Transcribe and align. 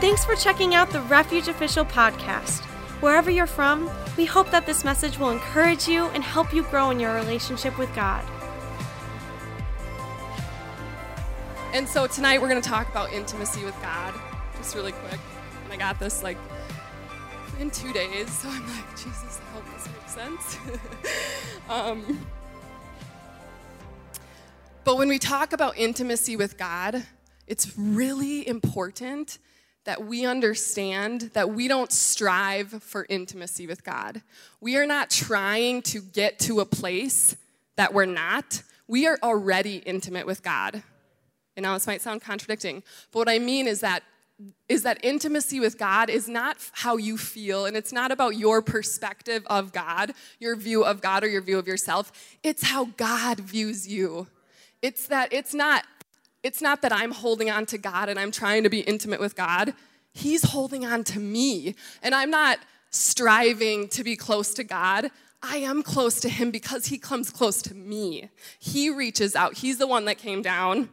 Thanks 0.00 0.24
for 0.24 0.34
checking 0.34 0.74
out 0.74 0.88
the 0.88 1.02
Refuge 1.02 1.48
Official 1.48 1.84
podcast. 1.84 2.64
Wherever 3.02 3.30
you're 3.30 3.46
from, 3.46 3.90
we 4.16 4.24
hope 4.24 4.50
that 4.50 4.64
this 4.64 4.82
message 4.82 5.18
will 5.18 5.28
encourage 5.28 5.86
you 5.86 6.06
and 6.06 6.24
help 6.24 6.54
you 6.54 6.62
grow 6.62 6.88
in 6.88 6.98
your 6.98 7.14
relationship 7.14 7.76
with 7.76 7.94
God. 7.94 8.24
And 11.74 11.86
so 11.86 12.06
tonight 12.06 12.40
we're 12.40 12.48
going 12.48 12.62
to 12.62 12.66
talk 12.66 12.88
about 12.88 13.12
intimacy 13.12 13.62
with 13.62 13.78
God, 13.82 14.14
just 14.56 14.74
really 14.74 14.92
quick. 14.92 15.20
And 15.64 15.72
I 15.74 15.76
got 15.76 16.00
this 16.00 16.22
like 16.22 16.38
in 17.58 17.70
two 17.70 17.92
days, 17.92 18.32
so 18.32 18.48
I'm 18.48 18.66
like, 18.68 18.96
Jesus, 18.96 19.38
I 19.38 19.52
hope 19.52 19.64
this 19.74 19.86
makes 19.86 20.14
sense. 20.14 20.56
um, 21.68 22.26
but 24.84 24.96
when 24.96 25.08
we 25.08 25.18
talk 25.18 25.52
about 25.52 25.76
intimacy 25.76 26.36
with 26.36 26.56
God, 26.56 27.04
it's 27.46 27.76
really 27.76 28.48
important 28.48 29.38
that 29.84 30.04
we 30.04 30.26
understand 30.26 31.30
that 31.32 31.50
we 31.50 31.68
don't 31.68 31.90
strive 31.90 32.82
for 32.82 33.06
intimacy 33.08 33.66
with 33.66 33.82
God. 33.84 34.22
We 34.60 34.76
are 34.76 34.86
not 34.86 35.10
trying 35.10 35.82
to 35.82 36.00
get 36.00 36.38
to 36.40 36.60
a 36.60 36.66
place 36.66 37.36
that 37.76 37.94
we're 37.94 38.04
not. 38.04 38.62
We 38.86 39.06
are 39.06 39.18
already 39.22 39.76
intimate 39.78 40.26
with 40.26 40.42
God. 40.42 40.82
And 41.56 41.64
now 41.64 41.74
this 41.74 41.86
might 41.86 42.02
sound 42.02 42.20
contradicting, 42.22 42.82
but 43.12 43.20
what 43.20 43.28
I 43.28 43.38
mean 43.38 43.66
is 43.66 43.80
that 43.80 44.02
is 44.68 44.84
that 44.84 44.98
intimacy 45.04 45.60
with 45.60 45.76
God 45.76 46.08
is 46.08 46.28
not 46.28 46.56
how 46.72 46.96
you 46.96 47.18
feel, 47.18 47.66
and 47.66 47.76
it's 47.76 47.92
not 47.92 48.10
about 48.10 48.36
your 48.36 48.62
perspective 48.62 49.46
of 49.48 49.72
God, 49.72 50.12
your 50.38 50.56
view 50.56 50.82
of 50.82 51.02
God, 51.02 51.24
or 51.24 51.28
your 51.28 51.42
view 51.42 51.58
of 51.58 51.66
yourself. 51.66 52.10
It's 52.42 52.62
how 52.62 52.86
God 52.96 53.40
views 53.40 53.86
you. 53.86 54.28
It's 54.80 55.08
that 55.08 55.32
it's 55.32 55.52
not 55.52 55.84
it's 56.42 56.62
not 56.62 56.82
that 56.82 56.92
I'm 56.92 57.12
holding 57.12 57.50
on 57.50 57.66
to 57.66 57.78
God 57.78 58.08
and 58.08 58.18
I'm 58.18 58.30
trying 58.30 58.62
to 58.62 58.70
be 58.70 58.80
intimate 58.80 59.20
with 59.20 59.36
God. 59.36 59.74
He's 60.12 60.42
holding 60.50 60.84
on 60.84 61.04
to 61.04 61.20
me, 61.20 61.76
and 62.02 62.14
I'm 62.14 62.30
not 62.30 62.58
striving 62.90 63.88
to 63.88 64.02
be 64.02 64.16
close 64.16 64.52
to 64.54 64.64
God. 64.64 65.10
I 65.42 65.58
am 65.58 65.82
close 65.82 66.20
to 66.20 66.28
him 66.28 66.50
because 66.50 66.86
he 66.86 66.98
comes 66.98 67.30
close 67.30 67.62
to 67.62 67.74
me. 67.74 68.28
He 68.58 68.90
reaches 68.90 69.36
out. 69.36 69.58
He's 69.58 69.78
the 69.78 69.86
one 69.86 70.04
that 70.06 70.18
came 70.18 70.42
down 70.42 70.90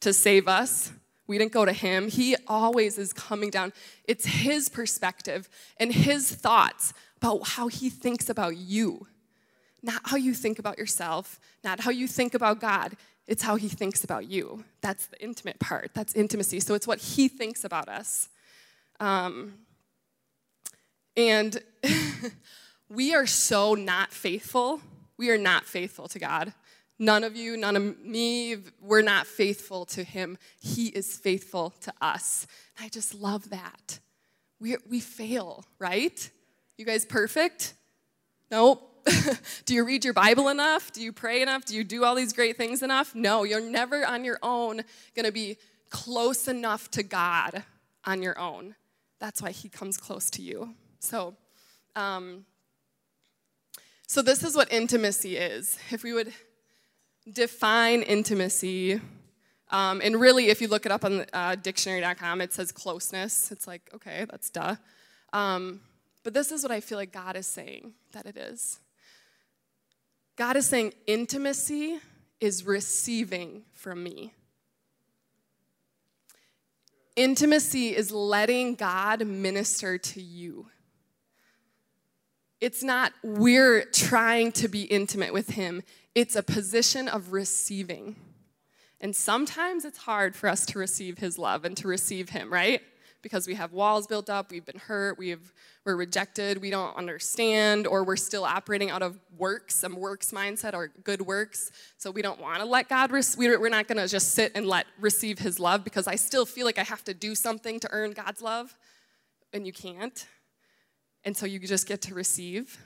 to 0.00 0.12
save 0.12 0.48
us. 0.48 0.92
We 1.26 1.38
didn't 1.38 1.52
go 1.52 1.64
to 1.64 1.72
him. 1.72 2.08
He 2.08 2.36
always 2.46 2.98
is 2.98 3.12
coming 3.12 3.50
down. 3.50 3.72
It's 4.04 4.24
his 4.24 4.68
perspective 4.68 5.48
and 5.78 5.92
his 5.92 6.34
thoughts 6.34 6.94
about 7.18 7.46
how 7.48 7.68
he 7.68 7.90
thinks 7.90 8.30
about 8.30 8.56
you, 8.56 9.06
not 9.82 10.00
how 10.04 10.16
you 10.16 10.34
think 10.34 10.58
about 10.58 10.78
yourself, 10.78 11.40
not 11.64 11.80
how 11.80 11.90
you 11.90 12.06
think 12.06 12.34
about 12.34 12.60
God. 12.60 12.96
It's 13.26 13.42
how 13.42 13.56
he 13.56 13.68
thinks 13.68 14.04
about 14.04 14.28
you. 14.30 14.64
That's 14.80 15.06
the 15.06 15.22
intimate 15.22 15.58
part. 15.58 15.90
That's 15.94 16.14
intimacy. 16.14 16.60
So 16.60 16.74
it's 16.74 16.86
what 16.86 17.00
he 17.00 17.28
thinks 17.28 17.64
about 17.64 17.88
us. 17.88 18.28
Um, 19.00 19.54
and 21.16 21.58
we 22.88 23.14
are 23.14 23.26
so 23.26 23.74
not 23.74 24.12
faithful. 24.12 24.80
We 25.16 25.30
are 25.30 25.38
not 25.38 25.64
faithful 25.64 26.08
to 26.08 26.18
God. 26.18 26.52
None 26.98 27.24
of 27.24 27.36
you, 27.36 27.56
none 27.56 27.76
of 27.76 28.00
me, 28.00 28.56
we're 28.80 29.02
not 29.02 29.26
faithful 29.26 29.84
to 29.86 30.02
him. 30.02 30.38
He 30.60 30.86
is 30.86 31.16
faithful 31.16 31.74
to 31.80 31.92
us. 32.00 32.46
And 32.76 32.86
I 32.86 32.88
just 32.88 33.14
love 33.14 33.50
that. 33.50 33.98
We, 34.60 34.76
we 34.88 35.00
fail, 35.00 35.64
right? 35.78 36.30
You 36.78 36.86
guys 36.86 37.04
perfect? 37.04 37.74
Nope. 38.50 38.95
do 39.64 39.74
you 39.74 39.84
read 39.84 40.04
your 40.04 40.14
Bible 40.14 40.48
enough? 40.48 40.92
Do 40.92 41.02
you 41.02 41.12
pray 41.12 41.42
enough? 41.42 41.64
Do 41.64 41.74
you 41.74 41.84
do 41.84 42.04
all 42.04 42.14
these 42.14 42.32
great 42.32 42.56
things 42.56 42.82
enough? 42.82 43.14
No, 43.14 43.44
you're 43.44 43.60
never 43.60 44.06
on 44.06 44.24
your 44.24 44.38
own 44.42 44.82
going 45.14 45.26
to 45.26 45.32
be 45.32 45.56
close 45.90 46.48
enough 46.48 46.90
to 46.92 47.02
God 47.02 47.64
on 48.04 48.22
your 48.22 48.38
own. 48.38 48.74
That's 49.18 49.40
why 49.40 49.50
he 49.50 49.68
comes 49.68 49.96
close 49.96 50.30
to 50.30 50.42
you. 50.42 50.74
So, 50.98 51.34
um, 51.94 52.44
so 54.06 54.22
this 54.22 54.42
is 54.42 54.54
what 54.56 54.72
intimacy 54.72 55.36
is. 55.36 55.78
If 55.90 56.02
we 56.02 56.12
would 56.12 56.32
define 57.32 58.02
intimacy. 58.02 59.00
Um, 59.70 60.00
and 60.02 60.20
really, 60.20 60.48
if 60.48 60.60
you 60.60 60.68
look 60.68 60.86
it 60.86 60.92
up 60.92 61.04
on 61.04 61.26
uh, 61.32 61.56
dictionary.com, 61.56 62.40
it 62.40 62.52
says 62.52 62.70
closeness. 62.70 63.50
It's 63.50 63.66
like, 63.66 63.90
okay, 63.94 64.26
that's 64.30 64.50
duh. 64.50 64.76
Um, 65.32 65.80
but 66.22 66.34
this 66.34 66.52
is 66.52 66.62
what 66.62 66.70
I 66.70 66.80
feel 66.80 66.98
like 66.98 67.12
God 67.12 67.36
is 67.36 67.46
saying 67.46 67.94
that 68.12 68.26
it 68.26 68.36
is. 68.36 68.78
God 70.36 70.56
is 70.56 70.66
saying 70.66 70.92
intimacy 71.06 71.98
is 72.40 72.64
receiving 72.64 73.62
from 73.72 74.02
me. 74.02 74.34
Intimacy 77.16 77.96
is 77.96 78.12
letting 78.12 78.74
God 78.74 79.26
minister 79.26 79.96
to 79.96 80.20
you. 80.20 80.66
It's 82.60 82.82
not 82.82 83.12
we're 83.22 83.84
trying 83.86 84.52
to 84.52 84.68
be 84.68 84.82
intimate 84.82 85.32
with 85.32 85.50
Him, 85.50 85.82
it's 86.14 86.36
a 86.36 86.42
position 86.42 87.08
of 87.08 87.32
receiving. 87.32 88.16
And 89.00 89.14
sometimes 89.14 89.84
it's 89.84 89.98
hard 89.98 90.34
for 90.34 90.48
us 90.48 90.64
to 90.66 90.78
receive 90.78 91.18
his 91.18 91.38
love 91.38 91.64
and 91.64 91.76
to 91.76 91.88
receive 91.88 92.30
him, 92.30 92.50
right? 92.50 92.80
Because 93.26 93.48
we 93.48 93.54
have 93.54 93.72
walls 93.72 94.06
built 94.06 94.30
up, 94.30 94.52
we've 94.52 94.64
been 94.64 94.78
hurt, 94.78 95.18
we've, 95.18 95.52
we're 95.84 95.96
rejected, 95.96 96.62
we 96.62 96.70
don't 96.70 96.96
understand, 96.96 97.84
or 97.84 98.04
we're 98.04 98.14
still 98.14 98.44
operating 98.44 98.88
out 98.88 99.02
of 99.02 99.18
works, 99.36 99.74
some 99.74 99.96
works 99.96 100.30
mindset 100.30 100.74
or 100.74 100.92
good 101.02 101.20
works. 101.22 101.72
So 101.98 102.12
we 102.12 102.22
don't 102.22 102.40
want 102.40 102.60
to 102.60 102.64
let 102.64 102.88
God, 102.88 103.10
receive, 103.10 103.58
we're 103.58 103.68
not 103.68 103.88
going 103.88 103.98
to 103.98 104.06
just 104.06 104.30
sit 104.34 104.52
and 104.54 104.64
let 104.64 104.86
receive 105.00 105.40
his 105.40 105.58
love 105.58 105.82
because 105.82 106.06
I 106.06 106.14
still 106.14 106.46
feel 106.46 106.66
like 106.66 106.78
I 106.78 106.84
have 106.84 107.02
to 107.02 107.14
do 107.14 107.34
something 107.34 107.80
to 107.80 107.88
earn 107.90 108.12
God's 108.12 108.42
love, 108.42 108.78
and 109.52 109.66
you 109.66 109.72
can't. 109.72 110.24
And 111.24 111.36
so 111.36 111.46
you 111.46 111.58
just 111.58 111.88
get 111.88 112.02
to 112.02 112.14
receive. 112.14 112.78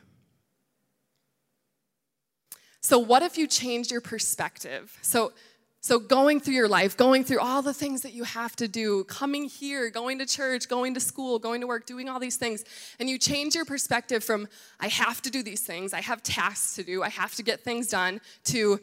So, 2.80 2.98
what 2.98 3.22
if 3.22 3.36
you 3.36 3.46
changed 3.46 3.90
your 3.90 4.00
perspective? 4.00 4.98
So, 5.02 5.34
so, 5.82 5.98
going 5.98 6.40
through 6.40 6.54
your 6.54 6.68
life, 6.68 6.94
going 6.94 7.24
through 7.24 7.40
all 7.40 7.62
the 7.62 7.72
things 7.72 8.02
that 8.02 8.12
you 8.12 8.24
have 8.24 8.54
to 8.56 8.68
do, 8.68 9.04
coming 9.04 9.44
here, 9.44 9.88
going 9.88 10.18
to 10.18 10.26
church, 10.26 10.68
going 10.68 10.92
to 10.92 11.00
school, 11.00 11.38
going 11.38 11.62
to 11.62 11.66
work, 11.66 11.86
doing 11.86 12.06
all 12.06 12.20
these 12.20 12.36
things, 12.36 12.64
and 12.98 13.08
you 13.08 13.18
change 13.18 13.54
your 13.54 13.64
perspective 13.64 14.22
from, 14.22 14.46
I 14.78 14.88
have 14.88 15.22
to 15.22 15.30
do 15.30 15.42
these 15.42 15.62
things, 15.62 15.94
I 15.94 16.02
have 16.02 16.22
tasks 16.22 16.76
to 16.76 16.82
do, 16.82 17.02
I 17.02 17.08
have 17.08 17.34
to 17.36 17.42
get 17.42 17.60
things 17.60 17.86
done, 17.86 18.20
to, 18.44 18.78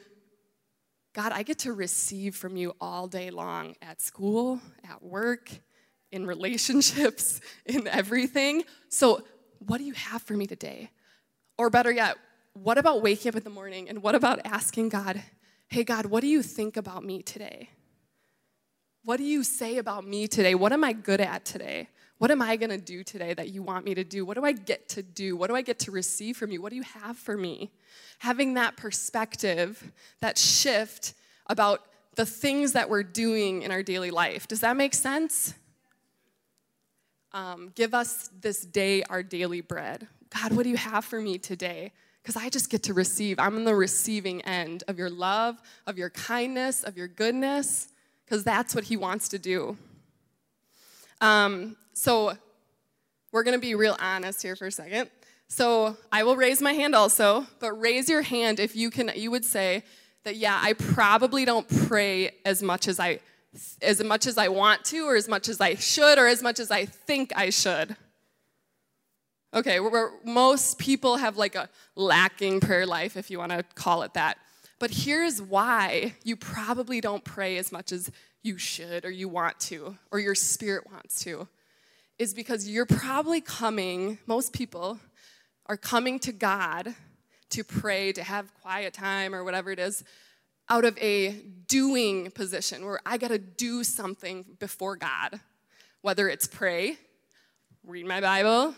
God, 1.13 1.33
I 1.33 1.43
get 1.43 1.59
to 1.59 1.73
receive 1.73 2.35
from 2.35 2.57
you 2.57 2.73
all 2.81 3.07
day 3.07 3.29
long 3.29 3.75
at 3.83 4.01
school, 4.01 4.59
at 4.89 5.03
work, 5.03 5.51
in 6.11 6.25
relationships, 6.25 7.41
in 7.67 7.87
everything. 7.87 8.63
So, 8.89 9.21
what 9.59 9.77
do 9.77 9.83
you 9.83 9.93
have 9.93 10.23
for 10.23 10.33
me 10.33 10.47
today? 10.47 10.89
Or 11.59 11.69
better 11.69 11.91
yet, 11.91 12.17
what 12.53 12.79
about 12.79 13.03
waking 13.03 13.29
up 13.29 13.35
in 13.35 13.43
the 13.43 13.51
morning 13.51 13.87
and 13.87 14.01
what 14.01 14.15
about 14.15 14.39
asking 14.45 14.89
God, 14.89 15.21
hey, 15.67 15.83
God, 15.83 16.05
what 16.05 16.21
do 16.21 16.27
you 16.27 16.41
think 16.41 16.77
about 16.77 17.03
me 17.03 17.21
today? 17.21 17.69
What 19.03 19.17
do 19.17 19.23
you 19.23 19.43
say 19.43 19.77
about 19.77 20.05
me 20.05 20.27
today? 20.27 20.55
What 20.55 20.73
am 20.73 20.83
I 20.83 20.93
good 20.93 21.21
at 21.21 21.45
today? 21.45 21.89
What 22.17 22.31
am 22.31 22.41
I 22.41 22.55
going 22.55 22.71
to 22.71 22.77
do 22.77 23.03
today 23.03 23.33
that 23.35 23.49
you 23.49 23.61
want 23.61 23.85
me 23.85 23.93
to 23.95 24.03
do? 24.03 24.25
What 24.25 24.35
do 24.35 24.43
I 24.43 24.51
get 24.51 24.89
to 24.89 25.03
do? 25.03 25.37
What 25.37 25.49
do 25.49 25.55
I 25.55 25.61
get 25.61 25.79
to 25.79 25.91
receive 25.91 26.35
from 26.35 26.51
you? 26.51 26.61
What 26.61 26.71
do 26.71 26.75
you 26.75 26.83
have 26.83 27.17
for 27.17 27.37
me? 27.37 27.71
Having 28.19 28.55
that 28.55 28.75
perspective, 28.75 29.91
that 30.19 30.37
shift 30.37 31.13
about 31.45 31.85
the 32.15 32.25
things 32.25 32.73
that 32.73 32.89
we're 32.89 33.03
doing 33.03 33.61
in 33.61 33.71
our 33.71 33.83
daily 33.83 34.09
life. 34.09 34.47
Does 34.47 34.61
that 34.61 34.75
make 34.75 34.95
sense? 34.95 35.53
Um, 37.33 37.71
give 37.75 37.93
us 37.93 38.29
this 38.41 38.61
day 38.61 39.03
our 39.03 39.21
daily 39.21 39.61
bread. 39.61 40.07
God, 40.29 40.53
what 40.53 40.63
do 40.63 40.69
you 40.69 40.77
have 40.77 41.05
for 41.05 41.21
me 41.21 41.37
today? 41.37 41.91
Because 42.27 42.43
I 42.43 42.49
just 42.49 42.69
get 42.69 42.83
to 42.83 42.93
receive. 42.93 43.39
I'm 43.39 43.55
on 43.55 43.63
the 43.63 43.73
receiving 43.73 44.41
end 44.41 44.83
of 44.89 44.97
your 44.97 45.09
love, 45.09 45.61
of 45.85 45.97
your 45.97 46.09
kindness, 46.09 46.83
of 46.83 46.97
your 46.97 47.07
goodness, 47.07 47.87
because 48.25 48.43
that's 48.43 48.75
what 48.75 48.83
He 48.83 48.97
wants 48.97 49.29
to 49.29 49.39
do. 49.39 49.77
Um, 51.21 51.77
so 51.93 52.33
we're 53.31 53.43
going 53.43 53.57
to 53.57 53.65
be 53.65 53.75
real 53.75 53.95
honest 54.01 54.41
here 54.41 54.57
for 54.57 54.67
a 54.67 54.71
second. 54.73 55.09
So 55.47 55.95
I 56.11 56.23
will 56.23 56.35
raise 56.35 56.61
my 56.61 56.73
hand 56.73 56.95
also, 56.95 57.47
but 57.61 57.71
raise 57.71 58.09
your 58.09 58.23
hand 58.23 58.59
if 58.59 58.75
you 58.75 58.89
can. 58.89 59.09
You 59.15 59.31
would 59.31 59.45
say 59.45 59.85
that 60.25 60.35
yeah, 60.35 60.59
I 60.61 60.73
probably 60.73 61.45
don't 61.45 61.69
pray 61.87 62.31
as 62.43 62.61
much 62.61 62.89
as 62.89 62.99
I 62.99 63.21
as 63.81 64.03
much 64.03 64.27
as 64.27 64.37
I 64.37 64.49
want 64.49 64.83
to, 64.85 65.05
or 65.05 65.15
as 65.15 65.29
much 65.29 65.47
as 65.47 65.61
I 65.61 65.75
should, 65.75 66.19
or 66.19 66.27
as 66.27 66.43
much 66.43 66.59
as 66.59 66.71
I 66.71 66.83
think 66.83 67.31
I 67.37 67.51
should. 67.51 67.95
Okay, 69.53 69.79
we're, 69.79 70.11
most 70.23 70.77
people 70.77 71.17
have 71.17 71.37
like 71.37 71.55
a 71.55 71.69
lacking 71.95 72.59
prayer 72.59 72.85
life, 72.85 73.15
if 73.15 73.31
you 73.31 73.39
want 73.39 73.51
to 73.51 73.63
call 73.75 74.03
it 74.03 74.13
that. 74.13 74.37
But 74.79 74.91
here's 74.91 75.41
why 75.41 76.15
you 76.23 76.35
probably 76.35 77.01
don't 77.01 77.23
pray 77.23 77.57
as 77.57 77.71
much 77.71 77.91
as 77.91 78.11
you 78.43 78.57
should 78.57 79.05
or 79.05 79.09
you 79.09 79.27
want 79.27 79.59
to 79.61 79.97
or 80.11 80.19
your 80.19 80.35
spirit 80.35 80.89
wants 80.91 81.23
to. 81.23 81.47
Is 82.19 82.33
because 82.33 82.67
you're 82.67 82.85
probably 82.85 83.41
coming, 83.41 84.19
most 84.25 84.53
people 84.53 84.99
are 85.67 85.77
coming 85.77 86.19
to 86.19 86.31
God 86.31 86.95
to 87.49 87.63
pray, 87.63 88.11
to 88.11 88.23
have 88.23 88.53
quiet 88.61 88.93
time 88.93 89.33
or 89.33 89.43
whatever 89.43 89.71
it 89.71 89.79
is, 89.79 90.03
out 90.69 90.83
of 90.83 90.97
a 90.97 91.31
doing 91.67 92.31
position 92.31 92.85
where 92.85 92.99
I 93.05 93.17
got 93.17 93.29
to 93.29 93.37
do 93.37 93.83
something 93.83 94.45
before 94.59 94.97
God 94.97 95.39
whether 96.01 96.29
it's 96.29 96.47
pray, 96.47 96.97
read 97.83 98.05
my 98.05 98.21
Bible, 98.21 98.73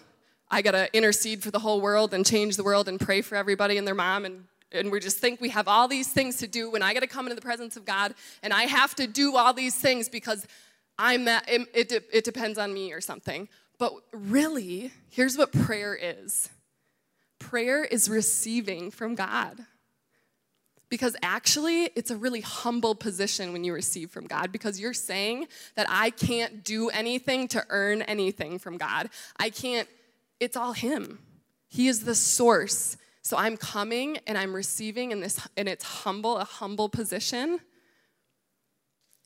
I 0.51 0.61
gotta 0.61 0.95
intercede 0.95 1.43
for 1.43 1.51
the 1.51 1.59
whole 1.59 1.81
world 1.81 2.13
and 2.13 2.25
change 2.25 2.55
the 2.55 2.63
world 2.63 2.87
and 2.87 2.99
pray 2.99 3.21
for 3.21 3.35
everybody 3.35 3.77
and 3.77 3.87
their 3.87 3.95
mom 3.95 4.25
and 4.25 4.45
and 4.71 4.91
we 4.91 4.99
just 4.99 5.17
think 5.17 5.41
we 5.41 5.49
have 5.49 5.67
all 5.67 5.87
these 5.87 6.07
things 6.07 6.37
to 6.37 6.47
do 6.47 6.69
when 6.69 6.83
I 6.83 6.93
got 6.93 6.99
to 6.99 7.07
come 7.07 7.25
into 7.25 7.35
the 7.35 7.41
presence 7.41 7.75
of 7.75 7.85
God 7.85 8.13
and 8.43 8.53
I 8.53 8.63
have 8.63 8.93
to 8.95 9.07
do 9.07 9.35
all 9.35 9.51
these 9.51 9.73
things 9.73 10.09
because 10.09 10.45
I'm 10.99 11.25
that, 11.25 11.49
it, 11.49 11.91
it, 11.91 12.09
it 12.11 12.23
depends 12.23 12.59
on 12.59 12.73
me 12.73 12.93
or 12.93 13.01
something. 13.01 13.47
But 13.79 13.93
really, 14.11 14.91
here's 15.09 15.37
what 15.37 15.51
prayer 15.51 15.97
is 15.99 16.49
prayer 17.39 17.83
is 17.85 18.09
receiving 18.09 18.91
from 18.91 19.15
God. 19.15 19.65
Because 20.89 21.15
actually, 21.21 21.83
it's 21.95 22.11
a 22.11 22.17
really 22.17 22.41
humble 22.41 22.95
position 22.95 23.53
when 23.53 23.63
you 23.63 23.73
receive 23.73 24.09
from 24.09 24.25
God 24.25 24.51
because 24.51 24.79
you're 24.79 24.93
saying 24.93 25.47
that 25.75 25.85
I 25.87 26.09
can't 26.09 26.63
do 26.63 26.89
anything 26.89 27.47
to 27.49 27.63
earn 27.69 28.01
anything 28.01 28.59
from 28.59 28.77
God. 28.77 29.09
I 29.37 29.51
can't, 29.51 29.87
it's 30.39 30.57
all 30.57 30.73
Him. 30.73 31.19
He 31.67 31.87
is 31.87 32.03
the 32.03 32.15
source. 32.15 32.97
So 33.21 33.37
I'm 33.37 33.57
coming 33.57 34.17
and 34.25 34.37
I'm 34.37 34.55
receiving 34.55 35.11
in 35.11 35.19
this, 35.19 35.45
and 35.55 35.67
it's 35.67 35.83
humble, 35.83 36.37
a 36.37 36.45
humble 36.45 36.89
position. 36.89 37.59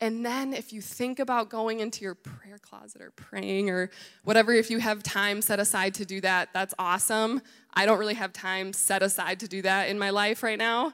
And 0.01 0.25
then 0.25 0.54
if 0.54 0.74
you 0.74 0.81
think 0.81 1.19
about 1.19 1.50
going 1.50 1.80
into 1.80 2.04
your 2.04 2.15
prayer 2.15 2.57
closet 2.57 3.01
or 3.01 3.12
praying 3.12 3.69
or 3.69 3.89
whatever, 4.25 4.51
if 4.51 4.69
you 4.69 4.80
have 4.80 5.01
time 5.04 5.42
set 5.42 5.60
aside 5.60 5.94
to 5.95 6.06
do 6.06 6.19
that, 6.21 6.50
that's 6.54 6.74
awesome. 6.77 7.42
I 7.74 7.86
don't 7.86 7.98
really 7.98 8.15
have 8.15 8.33
time 8.33 8.74
set 8.74 9.01
aside 9.01 9.39
to 9.39 9.48
do 9.48 9.62
that 9.62 9.88
in 9.88 9.98
my 9.98 10.10
life 10.10 10.44
right 10.44 10.57
now, 10.57 10.92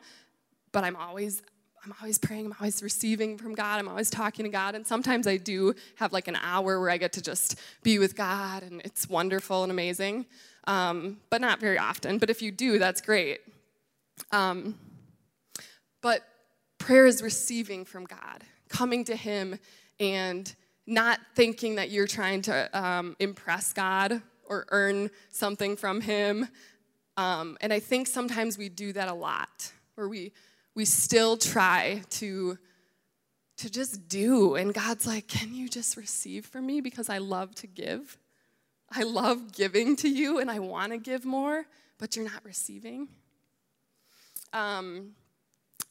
but 0.72 0.84
I'm 0.84 0.96
always 0.96 1.42
I'm 1.90 1.96
always 2.02 2.20
praying, 2.20 2.46
I'm 2.46 2.56
always 2.60 2.84
receiving 2.84 3.36
from 3.36 3.56
God, 3.56 3.80
I'm 3.80 3.88
always 3.88 4.12
talking 4.12 4.46
to 4.46 4.50
God, 4.50 4.76
and 4.76 4.86
sometimes 4.86 5.26
I 5.26 5.38
do 5.38 5.74
have 5.96 6.14
like 6.14 6.28
an 6.28 6.36
hour 6.36 6.80
where 6.80 6.92
I 6.92 6.98
get 6.98 7.14
to 7.14 7.22
just 7.22 7.60
be 7.82 7.98
with 7.98 8.16
God, 8.16 8.62
and 8.62 8.80
it's 8.86 9.10
wonderful 9.10 9.64
and 9.64 9.72
amazing, 9.72 10.28
um, 10.68 11.18
but 11.32 11.42
not 11.42 11.60
very 11.60 11.80
often. 11.80 12.20
But 12.20 12.30
if 12.30 12.44
you 12.44 12.52
do, 12.52 12.78
that's 12.78 13.02
great. 13.02 13.40
Um, 14.32 14.78
but 16.04 16.22
prayer 16.78 17.08
is 17.08 17.24
receiving 17.24 17.86
from 17.86 18.06
God 18.06 18.44
coming 18.68 19.04
to 19.06 19.16
Him 19.16 19.58
and 20.00 20.54
not 20.86 21.20
thinking 21.34 21.74
that 21.76 21.90
you're 21.90 22.06
trying 22.06 22.44
to 22.44 22.70
um, 22.80 23.16
impress 23.18 23.74
God 23.74 24.22
or 24.48 24.68
earn 24.70 25.10
something 25.32 25.76
from 25.76 26.02
Him. 26.02 26.50
Um, 27.18 27.58
and 27.62 27.74
I 27.74 27.80
think 27.80 28.06
sometimes 28.06 28.60
we 28.60 28.70
do 28.70 28.94
that 28.94 29.08
a 29.10 29.14
lot, 29.16 29.72
where 29.96 30.08
we 30.08 30.34
we 30.76 30.86
still 30.86 31.38
try 31.38 32.04
to 32.12 32.58
to 33.58 33.70
just 33.70 34.08
do, 34.08 34.56
and 34.56 34.74
God's 34.74 35.06
like, 35.06 35.28
"Can 35.28 35.54
you 35.54 35.68
just 35.68 35.98
receive 35.98 36.46
from 36.46 36.66
me 36.66 36.80
because 36.80 37.10
I 37.10 37.18
love 37.18 37.54
to 37.56 37.68
give? 37.68 38.18
I 38.90 39.04
love 39.04 39.52
giving 39.52 39.96
to 39.98 40.10
you, 40.10 40.40
and 40.40 40.50
I 40.50 40.60
want 40.60 40.94
to 40.94 40.98
give 40.98 41.26
more, 41.26 41.66
but 41.98 42.16
you're 42.16 42.26
not 42.26 42.44
receiving." 42.46 43.10
Um, 44.54 45.16